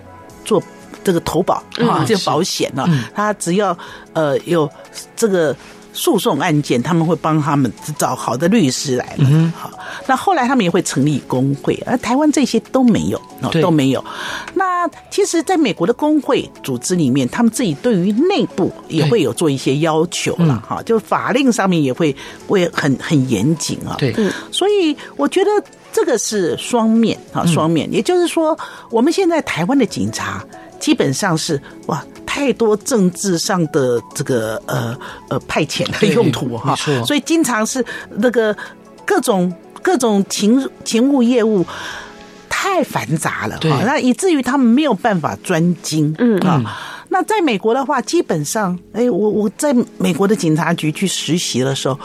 [0.44, 0.62] 做
[1.02, 2.86] 这个投保啊，这个保险呢。
[3.14, 3.76] 他只要
[4.12, 4.70] 呃有
[5.16, 5.56] 这个。
[5.94, 9.52] 诉讼案件，他们会帮他们找好的律师来了。
[9.56, 9.70] 好，
[10.06, 13.18] 那后来他们也会成立工会，而台湾这些都没有，
[13.62, 14.04] 都没有。
[14.52, 20.62] 那其实，在美国的工会组织里面，他们自己对于内部也会有做一些要求了。
[20.68, 22.14] 哈，就法令上面也会
[22.46, 23.96] 会很很严谨啊。
[23.98, 24.12] 对，
[24.50, 25.50] 所以我觉得
[25.92, 27.90] 这个是双面啊，双面。
[27.90, 28.58] 也就是说，
[28.90, 30.44] 我们现在台湾的警察
[30.84, 32.04] 基本上是哇。
[32.26, 36.74] 太多政治上的这个呃呃派遣的用途哈，
[37.06, 37.84] 所以经常是
[38.16, 38.56] 那个
[39.06, 41.64] 各种各种情情务业务
[42.48, 46.76] 太繁杂了哈，那以至于他们没有办法专精嗯啊。
[47.08, 51.96] 那在美国的话，基本上哎，我我在美国的警察局去实习的时候。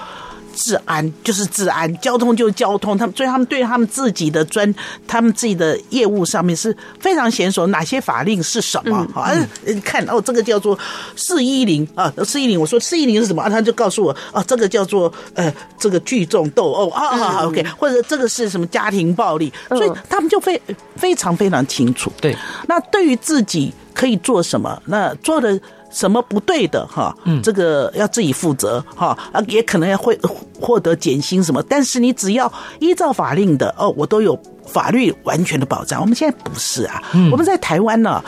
[0.60, 2.98] 治安就是治安，交通就是交通。
[2.98, 4.76] 他们所以他们对他们自己的专，
[5.08, 7.66] 他们自己的业务上面是非常娴熟。
[7.68, 9.08] 哪些法令是什么？
[9.14, 10.78] 好、嗯，嗯、看哦，这个叫做
[11.16, 12.60] 四一零啊，四一零。
[12.60, 13.42] 我说四一零是什么？
[13.42, 19.54] 啊，他就告诉我，哦，这个叫做呃，这个聚众斗殴啊，好、嗯、OK，或者这个是什么家庭暴力？
[19.70, 20.62] 所以他们就非
[20.98, 22.12] 非常非常清楚。
[22.20, 22.36] 对，
[22.68, 25.58] 那对于自己可以做什么，那做的。
[25.90, 27.16] 什么不对的哈？
[27.26, 30.18] 嗯，这个要自己负责哈啊，也可能要会
[30.60, 36.00] 获得减薪什么，但是你只要依照法令的哦，我都有法律完全的保障。
[36.00, 38.24] 我们现在不是啊，我们在台湾呢，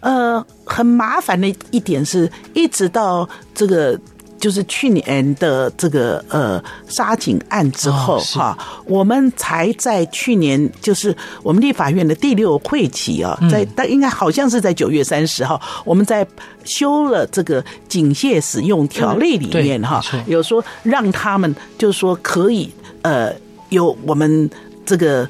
[0.00, 3.98] 呃，很麻烦的一点是，一直到这个
[4.38, 16.26] 就是去年的这个呃杀警案之后哈，我们才在去年就是我们立法院的第六会期啊，在但应该好像是在九月三十号，我们在
[16.64, 22.70] 修了这个警械使用条例里面哈，有说让他们就是说可以
[23.02, 23.32] 呃
[23.70, 24.50] 由我们
[24.84, 25.26] 这个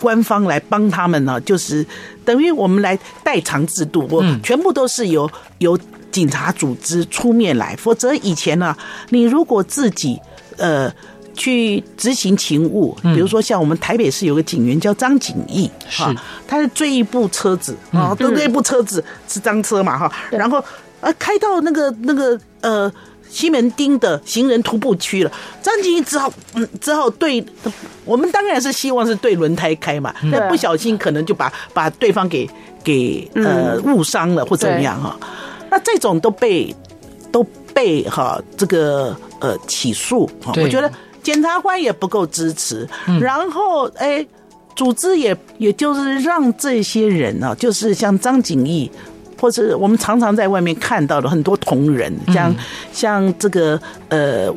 [0.00, 1.84] 官方来帮他们呢，就是
[2.24, 5.78] 等于我们来代偿制度，我全部都是由由。
[6.10, 8.78] 警察组织出面来，否则以前呢、啊，
[9.10, 10.18] 你如果自己
[10.56, 10.92] 呃
[11.34, 16.02] 去执行勤务，比如说像我们台北市有个警员叫张景义，是，
[16.46, 20.64] 他是追一部车子啊，都那部车子是赃车嘛哈，然后
[21.00, 22.92] 呃开到那个那个呃
[23.30, 25.30] 西门町的行人徒步区了，
[25.62, 27.44] 张景义只好嗯只好对，
[28.04, 32.48] 我们当然是希望是对轮胎开嘛，那不小心可能就把把对方给
[32.82, 35.16] 给呃误伤了或怎么样哈。
[35.70, 36.74] 那这种都被
[37.30, 40.90] 都被哈这个呃起诉哈，我觉得
[41.22, 42.88] 检察官也不够支持，
[43.20, 44.26] 然后哎，
[44.74, 48.90] 组织也也就是让这些人呢，就是像张景义，
[49.38, 52.54] 或者我们常常在外面看到的很多同仁，像
[52.92, 53.78] 像这个
[54.08, 54.52] 呃，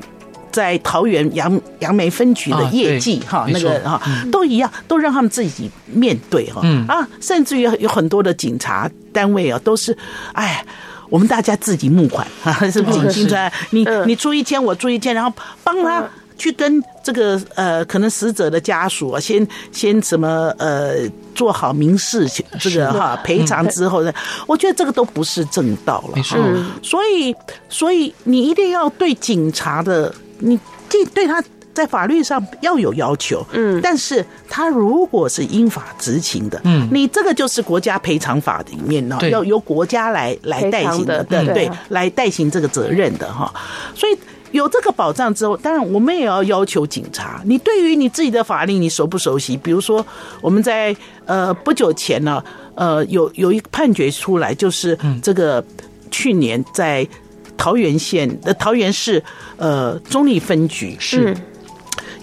[0.52, 9.96] 在桃园杨杨梅分局的业绩哈，那个哈都一样，都让他们自己面对哈，啊，甚至于有很多的警察单位啊，都是
[10.34, 10.66] 哎。
[11.12, 13.28] 我们大家自己募款 啊，是不是？
[13.70, 15.32] 你你出一千，我出一千，然后
[15.64, 16.04] 帮他
[16.38, 22.26] 去跟这个呃，可能死者的家属先先什么呃，做好民事
[22.60, 24.14] 这个哈赔偿之后呢，
[24.48, 26.24] 我觉得这个都不是正道了。
[26.24, 26.38] 是，
[26.82, 27.36] 所以
[27.70, 30.58] 所以你一定要对警察的，你
[30.90, 31.44] 对对他。
[31.74, 43.54] 在法律上要有要求，嗯，但是他如果是依法执行的，嗯，你这个就是国家赔偿法里面呢，要由国家来来代行的，对对，来代行这个责任的哈。
[43.96, 44.18] 所以
[44.52, 49.56] 有这个保障之后，当然我们也要要求警察，你对于你自己的法令你熟不熟悉？
[49.56, 50.06] 比如说
[50.42, 50.94] 我们在
[51.26, 52.44] 呃不久前呢，
[52.76, 55.64] 呃有有一个判决出来，就是这个
[56.10, 57.08] 去年在
[57.56, 59.24] 桃园县的桃园市
[59.56, 61.34] 呃中立分局是。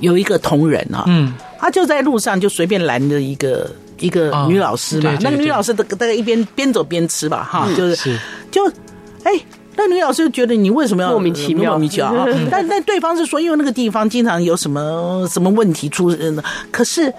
[0.00, 8.18] 有一个同仁啊，嗯，他就在路上就随便拦了一个一个女老师嘛，那个女老师大大概一边边走边吃吧，哈，就是。
[8.50, 8.64] 就
[9.24, 9.32] 哎，
[9.76, 11.72] 那女老师就觉得你为什么要莫名其妙。
[11.72, 12.26] 莫名其妙啊？
[12.50, 17.12] 但但对方是说，因为那个地方经常有什么什么问题出现的，可是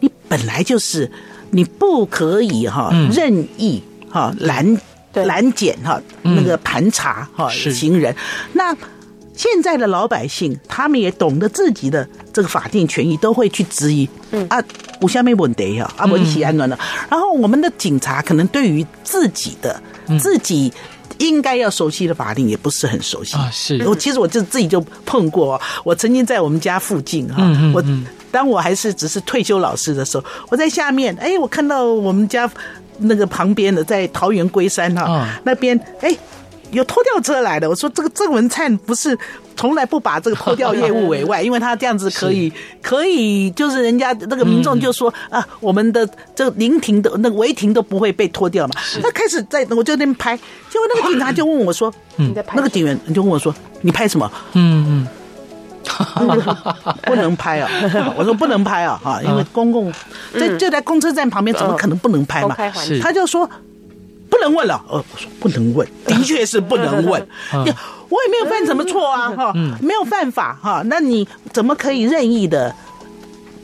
[0.00, 1.10] 你本来就是
[1.50, 4.80] 你不可以哈任意哈拦
[5.12, 8.14] 拦检哈那个盘查哈行人。
[8.54, 8.74] 那。
[9.36, 14.08] 现在的老百姓，他们也懂得自己的这个法定权益，都会去质疑。
[14.30, 14.62] 嗯啊，
[15.00, 16.78] 我下面问题呀，啊，我一起安暖了。
[17.10, 19.80] 然后我们的警察可能对于自己的
[20.20, 20.72] 自己
[21.18, 23.50] 应该要熟悉的法令也不是很熟悉啊。
[23.52, 25.60] 是，我其实我就自己就碰过。
[25.82, 27.42] 我曾经在我们家附近哈，
[27.74, 27.82] 我
[28.30, 32.48] 当我还是只是退休老师的时候，我在下面，哎，我看到我们家
[32.98, 36.16] 那个旁边的在桃园龟山哈那边，哎。
[36.74, 39.16] 有拖吊车来的，我说这个郑文灿不是
[39.56, 48.74] 从来不把这个拖吊业务委外， 因为他这样子可以可以，就是人家那个民众就说啊，我们的这个临停的那个违停都不会被拖掉嘛。
[49.02, 54.30] 他开始在我就那边拍，结果那个警察就问我说，嗯，那个警员就问我说，你拍什么？
[54.54, 55.08] 嗯嗯，
[57.06, 57.70] 不能拍啊！
[58.16, 59.00] 我说不能拍啊！
[59.02, 59.92] 哈，因为公共
[60.32, 62.56] 在就在公车站旁边，怎么可能不能拍嘛？
[63.00, 63.48] 他就说。
[64.34, 67.28] 不能问了，呃，我说不能问， 的确是不能问。
[68.08, 72.74] 我也没有犯什么错啊，哈，没有犯法哈，那你怎么可以任意的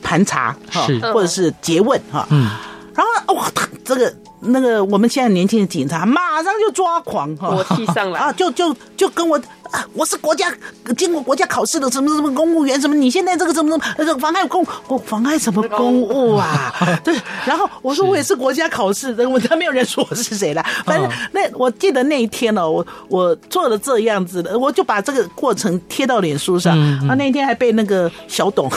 [0.01, 2.25] 盘查哈，或者是诘问哈？
[2.31, 2.49] 嗯，
[2.95, 3.45] 然后哇，
[3.83, 9.39] 这个那个我们现在年轻的警察马上就抓狂哈，火气上来啊，就就就跟我。
[9.71, 9.85] 啊！
[9.93, 10.51] 我是国家
[10.97, 12.95] 经过国家考试的什么什么公务员什么？
[12.95, 16.73] 你现在这个什么什么这个妨碍公我妨碍什么公务啊？
[17.03, 20.61] 对，然后我说我也是国家考试的，我他没有人说我是谁了。
[20.85, 26.77] 反正那我记得那一天呢，我我做了这样子的，我就把这个过程贴到脸书上。
[27.07, 28.69] 啊，那一天还被那个小董，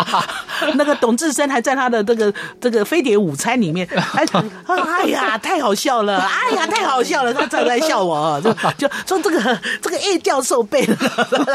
[0.74, 4.24] 那个董志生还在他的这个这个飞碟午餐里面，哎
[4.66, 6.18] 哎呀，太好笑了！
[6.18, 7.34] 哎呀，太好笑了！
[7.34, 10.21] 他正在笑我，就就说这个这个哎。
[10.22, 10.96] 教授背了，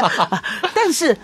[0.74, 1.16] 但是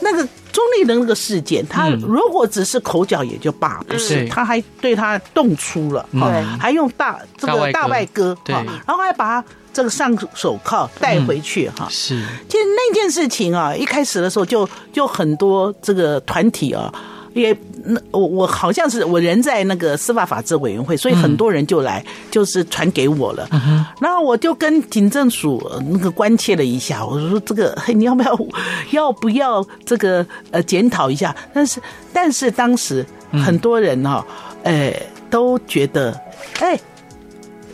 [0.00, 12.20] 那个钟丽的那个事件，他如果只是口角也就罢，不是，他还对他动粗了，对，还用大这个大外哥，对，然后还把他这个上手铐带回去，哈，是。
[12.48, 16.92] 其实那件事情啊，一开始的时候就就很多这个团体啊，
[17.34, 23.48] 也那我我好像是我人在那个司法法制委员会，所以很多人就来就是传给我了。
[23.52, 28.38] 嗯、然后我就跟警政署那个关切了一下，我说这个你要不要
[28.92, 31.34] 要不要这个呃检讨一下？
[31.52, 31.80] 但是
[32.12, 33.04] 但是当时
[33.44, 34.24] 很多人哈、哦，
[34.64, 36.18] 哎、嗯、都觉得
[36.60, 36.78] 哎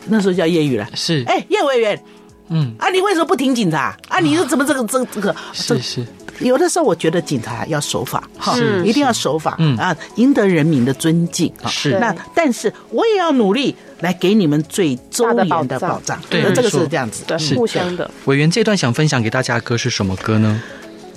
[0.07, 0.89] 那时候叫叶玉兰。
[0.97, 1.25] 是。
[1.27, 2.01] 哎叶委员。
[2.49, 2.75] 嗯。
[2.79, 3.95] 啊你为什么不挺警察？
[4.09, 6.07] 啊你是怎么这个这个这个是是。
[6.41, 11.99] 有的时候，我觉得警察要守法，哈，一定要守法，嗯啊，赢得人民的尊敬，是。
[11.99, 18.11] 那但是我也要努力来给你们最周延的保障，对，这个是这样子，对，互相的。
[18.27, 20.61] 委员这段想分享给大家的歌是什么歌呢？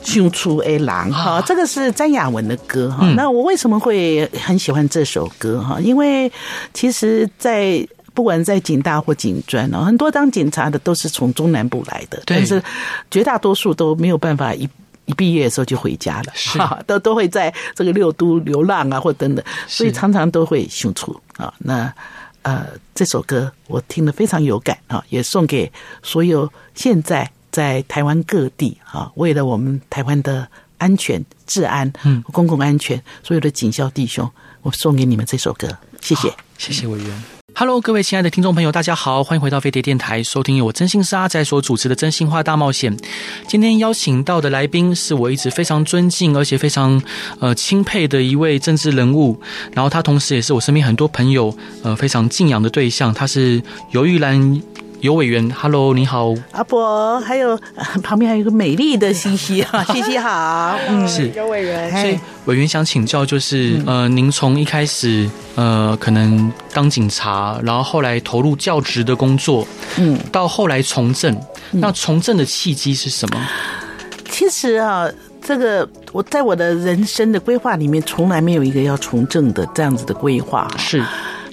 [0.04, 3.06] 胸出 A 郎哈，这个是詹雅雯的歌哈。
[3.16, 5.80] 那我为什么会很喜欢这首歌哈？
[5.80, 6.32] 因为
[6.74, 12.62] 其实，在不管在警大或警专哦，很多当警察的都是从中南部来的，但是
[13.12, 14.68] 绝大多数都没有办法一。
[15.12, 21.54] 一毕业的时候就回家了，是 都都会在这个六都流浪啊，或等等，所以常常都会相处啊。
[21.60, 21.94] 那
[22.44, 25.70] 呃，这首歌我听得非常有感啊，也送给
[26.02, 30.48] 所有现在在台湾各地啊，为了我们台湾的
[30.78, 34.28] 安全、治安、嗯，公共安全，所有的警校弟兄，
[34.62, 35.68] 我送给你们这首歌，
[36.00, 37.41] 谢谢，谢谢委员。
[37.54, 42.96] Hello，各位亲爱的听众朋友，大家好，欢迎回到飞碟电台，收听由我真心是阿仔所主持的《真心话大冒险》。
[43.46, 47.00] 今天邀请到的来宾是我一直非常尊敬而且非常
[47.40, 49.40] 呃钦佩的一位政治人物，
[49.74, 53.62] 然后他同时也是我身边很多朋友呃非常敬仰的对象，他是
[53.92, 54.62] 尤玉兰。
[55.02, 57.60] 游委员，Hello，你好，阿伯，还有
[58.04, 61.28] 旁边还有一个美丽的西西哈， 西西好，嗯，是。
[61.30, 71.36] 有委员，所以委员想请教，就是、嗯、呃，您从一开始呃，可能当警察，然后后来投入教职的工作，嗯，到后来从政，
[71.72, 73.42] 那从政的契机是什么？
[74.30, 75.10] 其实啊，
[75.42, 81.04] 这个我在我的人生的规划里面，从来没有一个要从政的这样子的规划，是。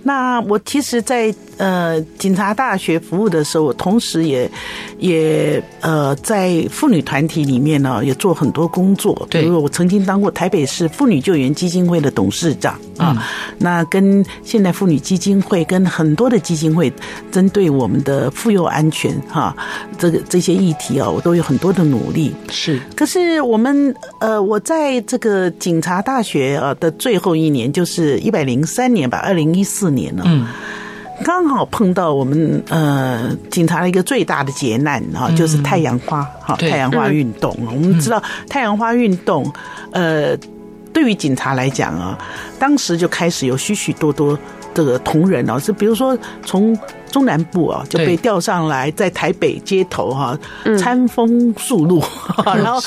[0.09, 4.51] 那我其实，在呃警察大学服务的时候，我同时也
[4.99, 9.27] 也呃在妇女团体里面呢，也做很多工作。
[9.29, 13.13] 对，比如我曾经当过台北市妇女救援基金会的董事长啊。
[13.15, 13.19] 嗯、
[13.59, 16.91] 那跟现代妇女基金会跟很多的基金会，
[17.31, 19.55] 针对我们的妇幼安全哈，
[19.99, 22.35] 这个这些议题啊，我都有很多的努力。
[22.49, 30.47] 是，可是我们呃，我在这个警察大学啊的最后一年，就是一百零三年吧，二零一四年了，嗯，
[31.25, 37.57] 刚好碰到我们呃警察的一个最大的劫难哈，就是太阳花哈，太阳花运动。
[37.67, 39.53] 我们知道太阳花运动，
[39.91, 40.37] 呃，
[40.93, 42.19] 对于警察来讲啊，
[42.59, 44.39] 当时就开始有许许多多
[44.73, 46.79] 这个同仁啊，是比如说从。
[47.09, 50.39] 中南部啊，就被调上来，在台北街头哈，
[50.79, 52.03] 餐风宿露，
[52.45, 52.81] 然后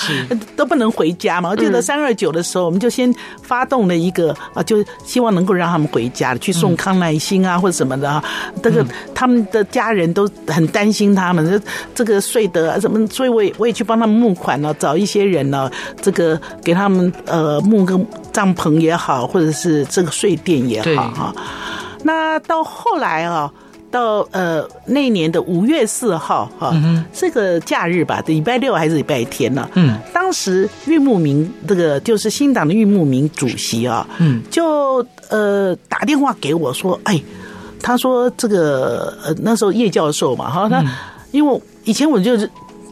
[0.56, 1.50] 都不能回家嘛。
[1.50, 8.24] 我记得三二九的时候，我们就先发动了一个啊，就希望能够让他们回家，去送康乃馨啊，或者什么的啊。
[8.64, 11.60] 这个他们的家人都很担心他们，这
[11.96, 15.70] 这个睡得什么，所以我也我也去帮他们募款了，找一些人呢，
[16.02, 18.00] 这个给他们呃募个
[18.32, 21.36] 帐篷也好，或者是这个睡垫也好哈。
[22.04, 23.52] 那到后来啊。
[23.92, 26.74] 到呃那年的五月四号哈，
[27.14, 29.70] 这个假日吧，礼拜六还是礼拜天呢？
[29.76, 37.22] 嗯，当时玉木明这个就是新党的玉木明主席啊，嗯，就呃打电话给我说，哎，
[37.82, 40.84] 他说这个呃那时候叶教授嘛哈，他
[41.32, 42.50] 因为以前我就是。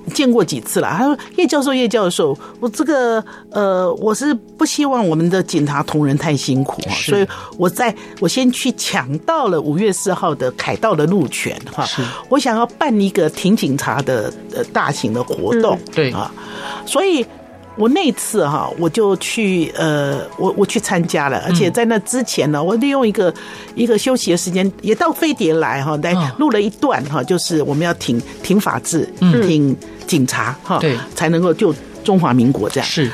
[0.10, 0.90] 见过几次了？
[0.98, 11.88] 他说：“叶教授，叶教授，我这个呃，我是不希望我们的警察同仁太辛苦啊，所以我在我先去抢到了五月四号的凯道的路权哈，
[12.30, 16.12] 我想要办一个挺警察的呃大型的活动，对。
[16.12, 16.32] 啊，
[16.86, 17.26] 所以
[17.80, 23.34] 我那次哈，我就去呃，我我去参加了，而且在那之前呢，我利用一个
[23.74, 29.08] 一个休息的时间，也到飞碟来哈，来录了一段哈，就是我们要挺挺法治，
[29.48, 29.76] 挺。
[30.10, 31.72] 警察哈，对，才能够救
[32.04, 32.90] 中华民国这样。
[32.90, 33.12] 是，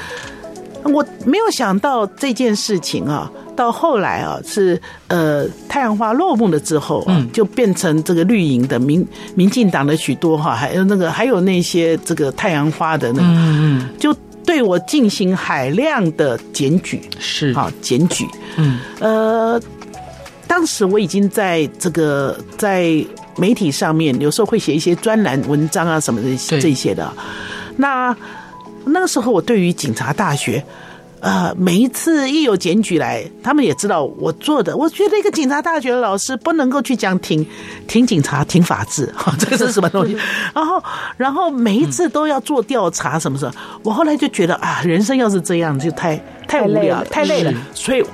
[0.85, 17.53] 我没有想到这件事情啊，到后来啊，是呃太阳花落幕了之后啊，就变成这个绿营的民民进党的许多哈，还有那个还有那些这个太阳花的那个，嗯嗯，就对我进行海量的检举，是。
[17.53, 18.25] 啊，检举，
[18.57, 19.61] 嗯，呃，
[20.47, 23.05] 当时我已经在这个在。
[23.37, 27.11] 媒体上面有时候会写一些专栏文章啊什么的这些的，
[27.75, 28.15] 那
[28.85, 30.63] 那个时候我对于警察大学，
[31.25, 34.77] 呃，每一次一有检举来，他们也知道我做的。
[34.77, 37.43] 我觉得一个警察大学的老师不能够去讲挺
[37.87, 40.15] 挺警察、挺法治，哈， 这个是什么东西？
[40.53, 40.83] 然后
[41.17, 43.53] 然后每一次都要做调查，什么什么？
[43.81, 46.21] 我后来就觉得啊，人生要是这样就太。
[46.47, 48.05] 太无聊，太累了，所以。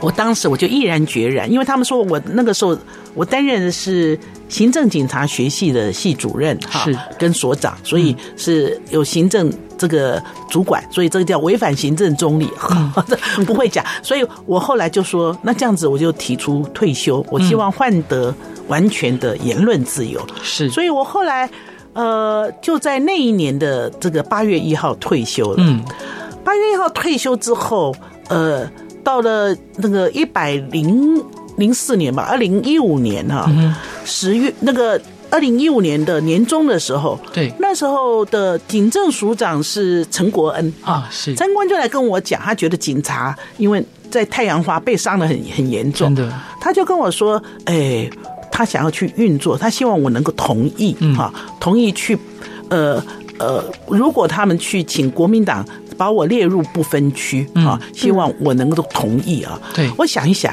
[0.00, 2.78] 我当时我就毅然决然，因为他们说我那个时候
[3.14, 4.16] 我担任的是
[4.48, 6.86] 行政警察学系的系主任哈，
[7.18, 12.92] 跟所长，所以是有行政这个主管，所以这个叫违反行政中立，嗯、
[13.44, 13.84] 不会讲。
[14.02, 18.34] 所以我后来就说，那这样子我就提出退休，我希望换得
[18.68, 20.24] 完全的言论自由。
[20.42, 21.48] 是，所以我后来
[21.92, 25.56] 呃就在那一年的这个八月一号退休了。
[25.58, 25.82] 嗯，
[26.44, 27.94] 八月一号退休之后，
[28.28, 28.68] 呃。
[29.06, 31.22] 到了那个一百零
[31.56, 33.50] 零四年吧，二零一五年哈，
[34.04, 35.00] 十月那个
[35.30, 40.72] 二零一五年的年终的时候，对，那时候的警政署长是陈国恩。
[40.82, 41.34] 啊，是。
[41.34, 48.08] 陈国恩就来跟我讲，他觉得警察因为在太阳花被伤的很很严重，真的，他就跟我说，哎，
[48.52, 52.18] 他想要去运作，他希望我能够同意哈，同意去，
[52.68, 53.02] 呃
[53.38, 55.66] 呃，如果他们去请国民党。
[55.96, 59.58] 把我列入不分区啊，希望我能够同意啊。
[59.74, 60.52] 对，我想一想，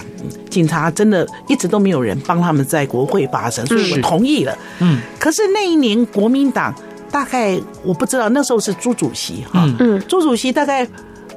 [0.50, 4.58] 警察真的一直都没有人帮他们在国会发声，所以我同意了。
[4.80, 6.74] 嗯，可是那一年国民党
[7.12, 10.88] 大概我不知道，那时候是朱主席哈，嗯，朱主席大概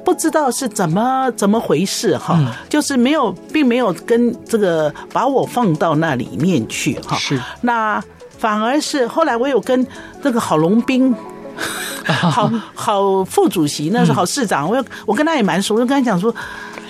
[0.03, 2.39] 不知道是怎么怎么回事哈，
[2.69, 7.17] 就是没有，并没有跟这个把我放到那里面去哈。
[7.17, 8.01] 是，那
[8.37, 9.85] 反而是后来我有跟
[10.23, 11.13] 这个郝龙斌。
[12.05, 16.33] 好好副主席，那是好市长，我我跟他也蛮熟，我就跟他讲说，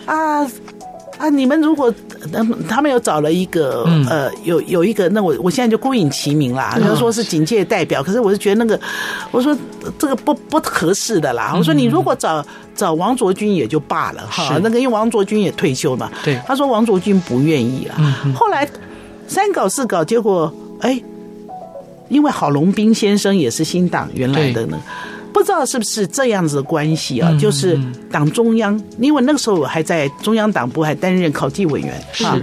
[0.05, 0.43] 啊
[1.18, 1.91] 啊，你们如果
[2.70, 8.80] 他们有找了一个呃，有有一个，那我我现在就孤影其名啦，就说是警界代表，可是我是觉得那个，
[9.32, 9.57] 我说
[9.97, 12.45] 这个不不合适的啦，我说你如果找
[12.76, 17.95] 找王卓君也就罢了哈，那个因为王卓君也退休嘛，对，他说王卓君不愿意啦，
[18.36, 18.70] 后来
[19.28, 21.01] 三搞四搞，结果哎。
[22.10, 24.80] 因为郝龙斌先生也是新党原来的呢，
[25.34, 27.32] 不知道是不是这样子的关系啊？
[27.39, 27.80] 就是
[28.12, 31.93] 党中央，因为那个时候我还在中央党部还担任考纪委员
[32.26, 32.39] 啊，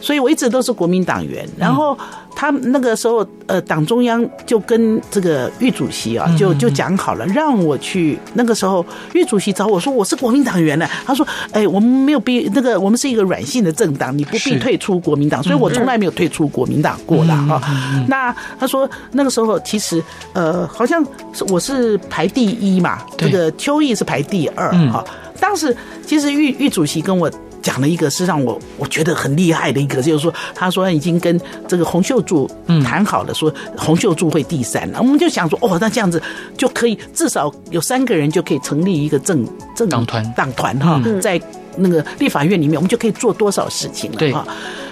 [0.00, 1.96] 所以我一直都是国民党员，然后。
[2.36, 8.18] 他那个时候，呃，党中央就跟这个玉主席啊，就就讲好了，让我去。
[8.34, 10.86] 那个时候，玉主席找我说，我是国民党员呢。
[11.06, 15.42] 他说，哎，我们没有必那个，我们是一个软性的政党，你不必退出国民党。
[15.42, 17.60] 所以我从来没有退出国民党过的哈。
[18.08, 25.04] 那他说，那个时候其实，呃，好像是我是排第一嘛，这个邱毅是排第二哈。
[25.40, 25.76] 当时
[26.06, 27.30] 其实玉玉主席跟我。
[27.64, 32.48] 讲了一个是让我我觉得很厉害的一个，就是说，他说已经跟这个洪秀柱
[32.84, 34.98] 谈好了，说洪秀柱会第三了。
[35.00, 36.22] 我们就想说，哦，那这样子
[36.58, 41.40] 就可以至少有三个人就可以成立一个政政党团党团哈，在
[41.76, 44.46] 那个立法院里面，我们就可以做多少事情了哈。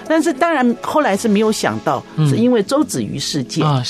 [0.07, 3.83] 但是当然后来是没有想到，是因为周子瑜事件啊，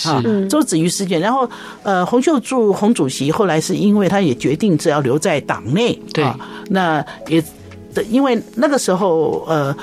[0.50, 1.50] 周子瑜事件，然后
[1.84, 6.26] 呃，洪秀柱洪主席后来是因为他也决定只要留在党内，对，
[6.70, 7.42] 那也。
[8.10, 9.76] 因为那个时候，呃，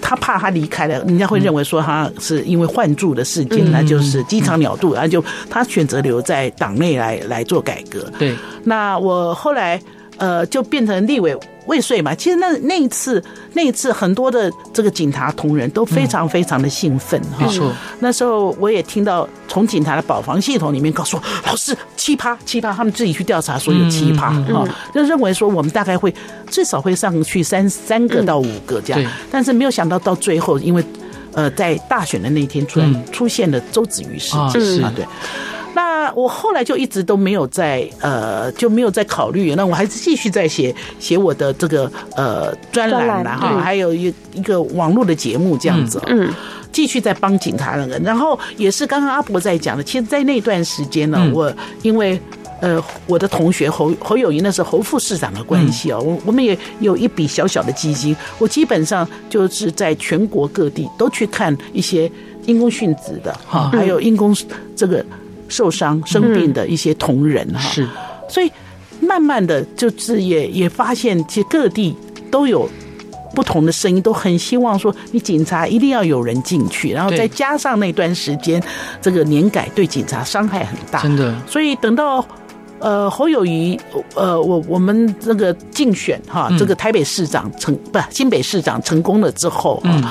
[0.00, 8.10] 他怕他离开了，人家会认为说他是因为换住的事件，那就是鸡肠鸟肚，然后就他选择留在党内来来做改革。
[8.18, 9.80] 对，那我后来
[10.18, 11.36] 呃就变成立委。
[11.66, 17.48] 未遂嘛，其实那那一次，那一次很多的这个警察同仁都非常非常的兴奋哈。
[18.00, 26.12] 那时候我也听到从警察的保防系统里面告诉我，老师奇葩奇葩，他们自己去调查说有奇葩哈，就认为说我们大概会
[26.50, 30.84] 至少会上去三三个到五个这样，但是没有想到到最后，因为
[31.32, 35.06] 呃在大选的那天突然出现了周子瑜事件啊，对。
[36.12, 39.54] 那我后来就一直都没有在呃，就没有在考虑。
[39.54, 46.00] 那我还是继续在写写我的这个呃专栏然后还有一一个网络的节目这样子。
[46.06, 46.32] 嗯，
[46.72, 47.98] 继续在帮警察那个。
[48.00, 51.52] 然后也是刚刚阿伯在讲的，其实，在那段时间呢，我
[51.82, 52.20] 因为
[52.60, 62.10] 呃我的同学侯侯友谊那是侯副市长的关系哦，我我们也有一笔小小的基金，我基本上就是在全国各地都去看一些
[62.46, 64.34] 因公殉职的哈，还有因公
[64.74, 65.04] 这个。
[65.52, 67.86] 受伤生病的一些同仁哈，是，
[68.28, 68.50] 所以
[69.00, 71.94] 慢慢的就是也也发现，其实各地
[72.30, 72.68] 都有
[73.34, 78.62] 不同的声音，都很希望说，你警察一定要有人进去，然后再加上那段时间
[79.00, 82.26] 这个年改对警察伤害很大，真的，所以等到。
[82.82, 83.78] 呃，侯友谊，
[84.16, 90.02] 呃，我我们那个竞选哈，这个台北市长成不新北市长成功了之后，嗯，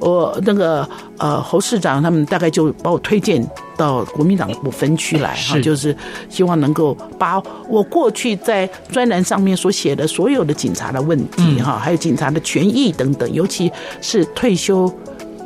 [0.00, 0.86] 我那个
[1.18, 3.40] 呃侯市长他们大概就把我推荐
[3.76, 5.96] 到国民党部分区来哈，就是
[6.28, 13.70] 希望能够把我过去在专栏上面所写的所有的警察的问题哈，还有警察的权益等等，尤其
[14.00, 14.92] 是退休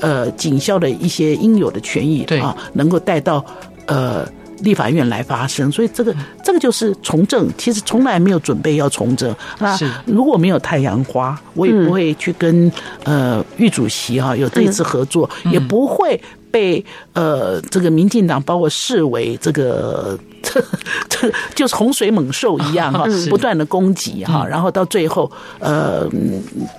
[0.01, 2.41] 呃警校的一些应有的权益，对。
[2.41, 3.45] 啊，能够带到
[3.85, 4.27] 呃。
[4.63, 9.35] 立法院来发声，所以这个这个就是从政，其实从来没有准备要从政。
[9.59, 12.71] 那如果没有太阳花，我也不会去跟
[13.05, 20.63] 呃玉主席哈有这一次合作，也不会被呃这个民进党把我视为这个 这
[21.09, 26.09] 这就是洪水猛兽一样哈，不断的攻击哈，然后到最后呃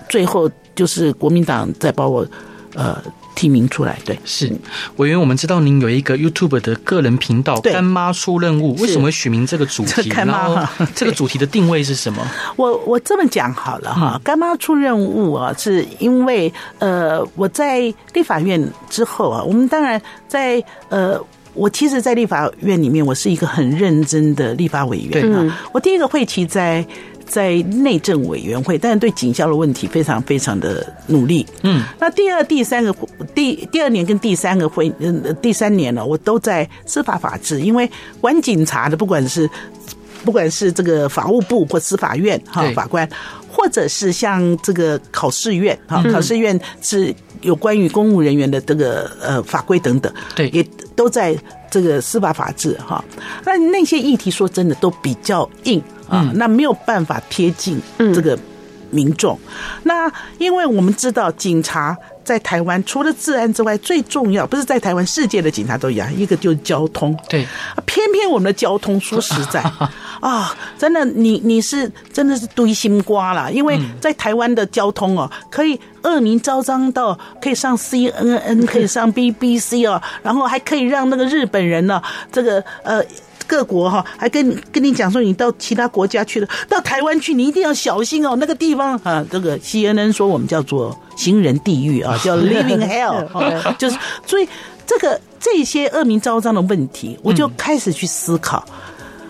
[0.09, 2.25] 最后就是国民党再把我
[2.75, 2.97] 呃。
[3.41, 4.55] 提名出来，对，是
[4.97, 5.19] 委员。
[5.19, 10.11] 我们知道您有一个 YouTube 的个人频道“干妈出任务”，为什么会取名这个主题？
[10.11, 12.23] 干妈，这个主题的定位是什么？
[12.55, 21.19] 我我这么讲好了哈，“干妈出任务”啊，是因为呃，我在立法院之后啊，我们当然在呃，
[21.55, 25.59] 我其实，在立法院里面，我是一个很认真的立法委员啊。
[25.71, 26.85] 我第一个会期在。
[27.31, 31.45] 在内政委员会，但是对警校的问题非常非常的努力。
[31.63, 32.93] 嗯，那第二、第三个
[33.33, 39.49] 第第二年跟第三个会，嗯，第三年呢，我都在司法法制，因为管警察的，不管是
[40.25, 43.09] 不管是这个法务部或司法院哈法官，
[43.51, 50.63] 或者是像这个考试院哈，考试院是有关于公务人员的这个呃法规等等，对，也
[50.95, 51.37] 都在
[51.69, 53.03] 这个司法法制哈。
[53.45, 55.81] 那那些议题说真的都比较硬。
[56.07, 57.81] 啊，那没有办法贴近
[58.13, 58.37] 这个
[58.89, 59.39] 民众。
[59.83, 67.17] 那因为我们知道，警察在台湾除了治安之外，最重要不是在台湾，世界的警察都一样，一个就是交通。
[67.27, 67.45] 对，
[67.85, 69.61] 偏偏我们的交通，说实在
[70.21, 73.51] 啊，真的，你你是真的是堆心瓜了。
[73.51, 82.01] 因为在台湾的交通哦，可以恶名昭彰到可以上 CNN，可以上 BBC 哦，然后还可以让那个日本人呢，
[82.31, 83.03] 这个呃。
[83.51, 88.37] 各国哈还跟跟你讲说，你到其他国家去了，到台湾去，你一定要小心哦。
[88.37, 93.27] 那个地方啊，这个 CNN 说我们叫做行人地狱啊，叫 Living Hell，
[93.75, 94.47] 就是所以
[94.85, 98.65] 这个这些恶名昭彰的问题，我就开始去思考，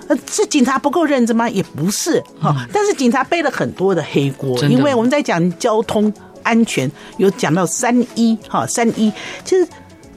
[0.07, 1.49] 嗯，是警察不够认真吗？
[1.49, 6.13] 也不是哈，但是警察背了很多的黑锅，因为我们在讲交通
[6.43, 9.11] 安全，有讲到三一哈，三一
[9.43, 9.67] 其实。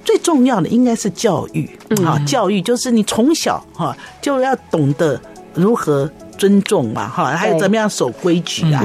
[0.05, 1.69] 最重要的应该是教育
[2.05, 5.21] 啊，教育就是你从小哈就要懂得
[5.55, 8.83] 如何尊重嘛哈，还有怎么样守规矩啊。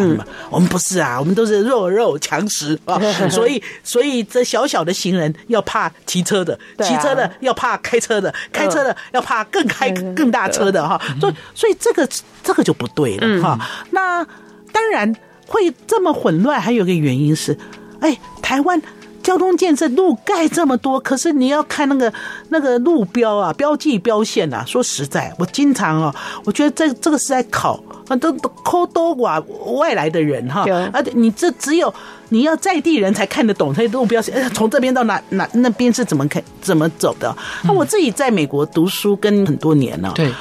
[0.49, 2.99] 我们不是啊，我们都是弱肉强食啊，
[3.29, 11.01] 所以所以这小小的行人要怕骑车的，骑车的要怕开车的，开车的要怕更开更大车的哈。
[11.19, 12.07] 所以所以这个
[12.43, 13.59] 这个就不对了哈。
[13.91, 14.23] 那
[14.71, 15.13] 当然
[15.47, 17.57] 会这么混乱，还有个原因是，
[17.99, 18.81] 哎，台湾。
[19.29, 22.11] 交通建设路盖这么多，可是你要看那个
[22.49, 24.65] 那个路标啊、标记标线啊。
[24.65, 27.79] 说实在，我经常哦，我觉得这这个是在考，
[28.19, 29.39] 都都抠多寡
[29.75, 31.93] 外来的人哈，而且你这只有
[32.29, 37.31] 你要在地人才看得懂，这些路标线，从这边到哪哪那边是怎么看怎么走的。
[37.63, 40.33] 那我自己在美国读书跟很多年了，对，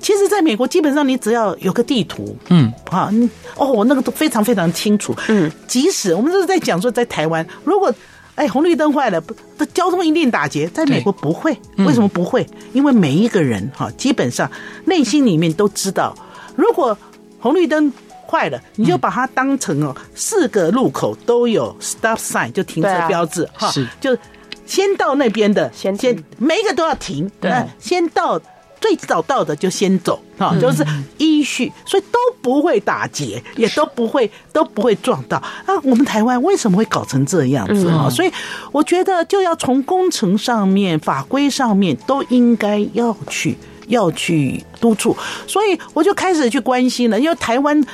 [0.00, 7.92] 其实在美国基本上你只要有个地图，嗯啊，你哦那个都非常非常清楚，嗯，即使我们都是在讲说在台湾如果。
[8.34, 10.66] 哎，红绿灯坏了，不，这交通一定打劫。
[10.68, 12.46] 在美国不会，为什么不会？
[12.72, 14.50] 因为每一个人哈，基本上
[14.84, 16.14] 内心里面都知道，
[16.56, 16.96] 如果
[17.38, 17.92] 红绿灯
[18.26, 24.16] 坏了，你就把它当成哦，四个路口都有 stop sign，就停车标志哈，就
[24.64, 28.40] 先到那边的，先先每一个都要停，对，先到。
[28.80, 30.84] 最早到的就先走啊，就是
[31.18, 35.36] 依序，所以都不会打结，也都不会都不会撞到。
[35.36, 38.08] 啊，我们台湾为什么会搞成这样子啊？
[38.08, 38.32] 所以
[38.72, 43.56] 我觉得就要从工程上面、法规上面都应该要去
[43.88, 45.14] 要去督促。
[45.46, 47.84] 所以我就开始去关心了，因为台湾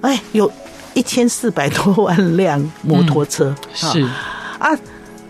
[0.00, 0.50] 哎有
[0.94, 4.02] 一千四百多万辆摩托车，是
[4.58, 4.76] 啊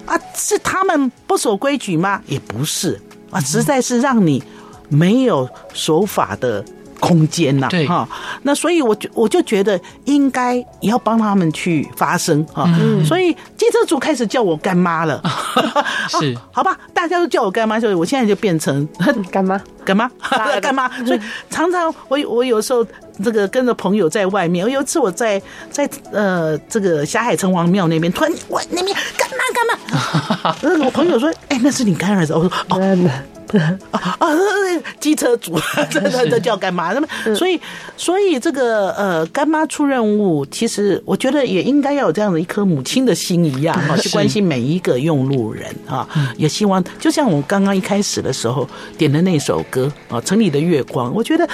[0.07, 2.23] 啊，是他们不守规矩吗？
[2.27, 2.99] 也不是
[3.31, 4.43] 啊，实在是让你。
[4.93, 6.65] 没有守法的
[7.01, 7.87] 空间呐，对。
[7.87, 8.09] 哈，
[8.43, 12.69] 那所以我就我就觉得应该也要帮他们去发声哈，
[13.05, 15.21] 所以记者组开始叫我干妈了，
[16.21, 16.37] 是。
[16.53, 18.87] 好吧，大家都叫我干妈，所以我现在就变成
[19.31, 19.61] 干妈。
[19.85, 20.09] 干妈？
[20.63, 21.21] 干妈，所以
[21.51, 22.87] 常常我我有时候
[23.23, 25.41] 这个跟着朋友在外面，有一次我在
[25.71, 33.11] 在呃这个霞海城隍庙那边，突然我那边干嘛干嘛， 那个我朋友说，哎，那是你干儿子，我说哦。
[33.91, 34.29] 啊啊！
[34.99, 35.61] 机车主，
[35.91, 36.95] 这这这叫干妈？
[36.95, 37.07] 那么，
[37.37, 37.61] 所以
[37.99, 46.09] 所以这个呃，干妈出任务，其实我觉得也应该要有这样的一颗母亲的心一样 哈，去关心每一个用路人啊。
[46.39, 51.47] 也希望就像我刚刚一开始的时候点的那首歌啊，《城里的月光》，我觉得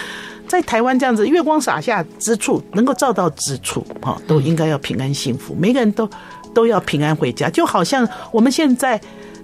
[0.49, 6.09] 在台湾这样子月光洒下之处，能够照到之处哈，都应该要平安幸福，每个人都
[6.53, 9.01] 都要平安回家，就好像我们现在。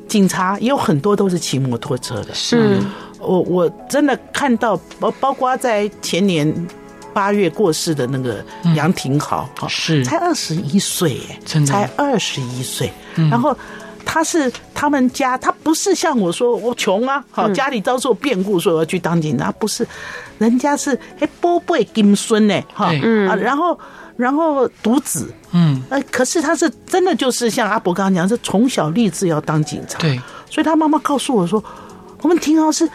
[0.06, 2.78] 警察也有很多都是骑摩托车的，是。
[3.18, 6.54] 我我真的看到包包括在前年
[7.14, 8.44] 八月过世的那个
[8.76, 10.04] 杨廷豪，哈、嗯，是。
[10.04, 11.18] 才二十一岁，
[11.66, 12.92] 才二十一岁，
[13.30, 13.56] 然后。
[14.14, 19.84] 他是他们家，他不是像我说我穷啊，好家里遭受变故，说我要去当警察，不是，
[20.38, 23.28] 人家是哎波贝金孙呢，哈，嗯。
[23.28, 23.76] 啊，然后
[24.16, 30.16] 然后独子，嗯，呃，可是他是真的就是像阿伯刚刚讲，是从小立志要当警察，对，
[30.48, 31.60] 所以他妈妈告诉我说，
[32.22, 32.88] 我们廷豪是。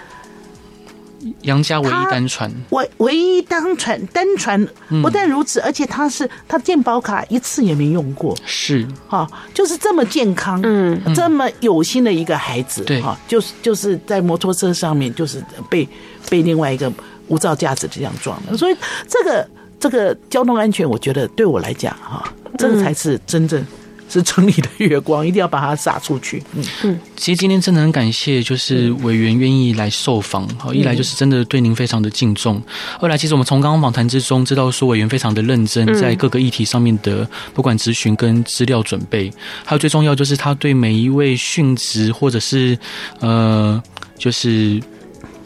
[1.42, 4.68] 杨家唯一单传，唯唯一单传单传，
[5.02, 8.88] 不但如此，而且他是他健保卡一次也没用过，是。
[9.08, 13.02] 哈，就是这么健康，嗯，这么有心的一个孩子，对。
[13.02, 15.88] 哈，就是就是在摩托车上面，就是被
[16.30, 16.92] 被另外一个
[17.28, 18.76] 无照驾驶这样撞的，所以
[19.08, 19.48] 这个
[19.80, 23.66] 这个交通安全，我觉得对我来讲哈，这个才是真正。
[24.10, 26.44] 是城里的月光，一定要把它撒出去。
[26.56, 30.48] 嗯嗯，其实今天真的很感谢，就是委员愿意来受访。
[30.58, 32.62] 好，一来就是真的对您非常的敬重，
[33.00, 39.32] 二来其实我们从刚刚访谈之中知道，说委员非常的认真，在各个议题上面的不管咨询跟资料准备，
[39.64, 42.78] 还有最重要就是他对每一位殉职或者是
[43.20, 43.82] 呃，
[44.18, 44.82] 就是。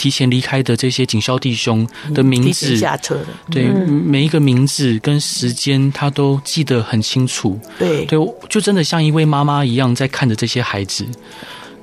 [0.03, 7.57] 提前离开的这些警校弟兄的名字，下车的，对，每一个名字跟时间，他都记得很清楚。
[7.79, 11.05] 对，对，就真的像一位妈妈一样在看着这些孩子。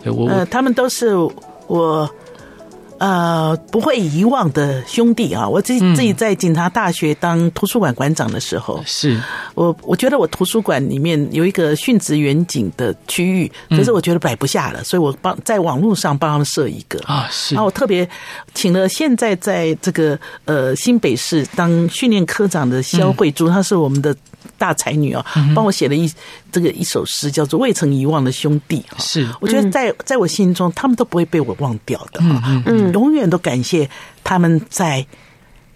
[0.04, 1.14] 对我，呃，他们都是
[1.66, 2.14] 我。
[3.00, 5.48] 呃，不会遗忘的兄弟啊！
[5.48, 9.18] 我自己自己在警察大学当图书馆馆长的时候，是
[9.54, 17.54] 我我觉得我图书馆里面有一个殉职远景的区域，可是我觉得摆不下了，所以我帮在网络上帮他们设一个啊，是。
[17.54, 18.06] 然后我特别
[18.52, 24.14] 请了现在在这个呃新北市当训练科长的肖慧珠，她是我们的。
[24.58, 25.24] 大才女啊，
[25.54, 26.10] 帮我写了一
[26.52, 28.84] 这个一首诗，叫做《未曾遗忘的兄弟》。
[29.02, 32.20] 是，我觉得在在我心中，他们都不会被我忘掉的。
[32.22, 33.88] 嗯嗯，永远都感谢
[34.22, 35.06] 他们在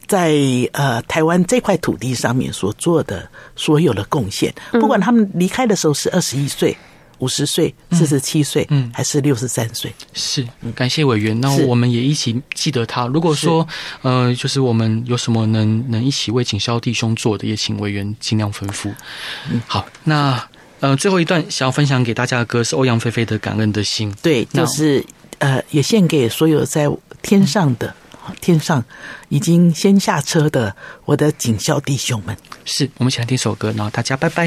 [0.06, 0.34] 在
[0.72, 4.54] 呃台湾这块土地上面所做的所有的贡献。
[4.72, 6.76] 不管他们离开的时候是二十一岁。
[7.24, 9.90] 五十岁、四十七岁，嗯，还是六十三岁？
[10.12, 11.40] 是，感谢委员。
[11.40, 13.06] 那我们也一起记得他。
[13.06, 13.66] 如果说，
[14.02, 18.92] 呃，就是我们有什么能能一起为警校弟兄做的，也请委员尽量吩咐。
[19.50, 19.86] 嗯，好。
[20.04, 20.48] 那
[20.80, 24.12] 呃，最后一段想要分享给大家的歌是欧阳菲菲的《感恩的心》。
[24.20, 25.02] 对，就是
[25.38, 26.86] 呃，也献给所有在
[27.22, 27.94] 天上的、
[28.42, 28.84] 天上
[29.30, 32.36] 已经先下车的我的警校弟兄们。
[32.66, 34.42] 是，我们一起来听首歌，然后大家拜拜。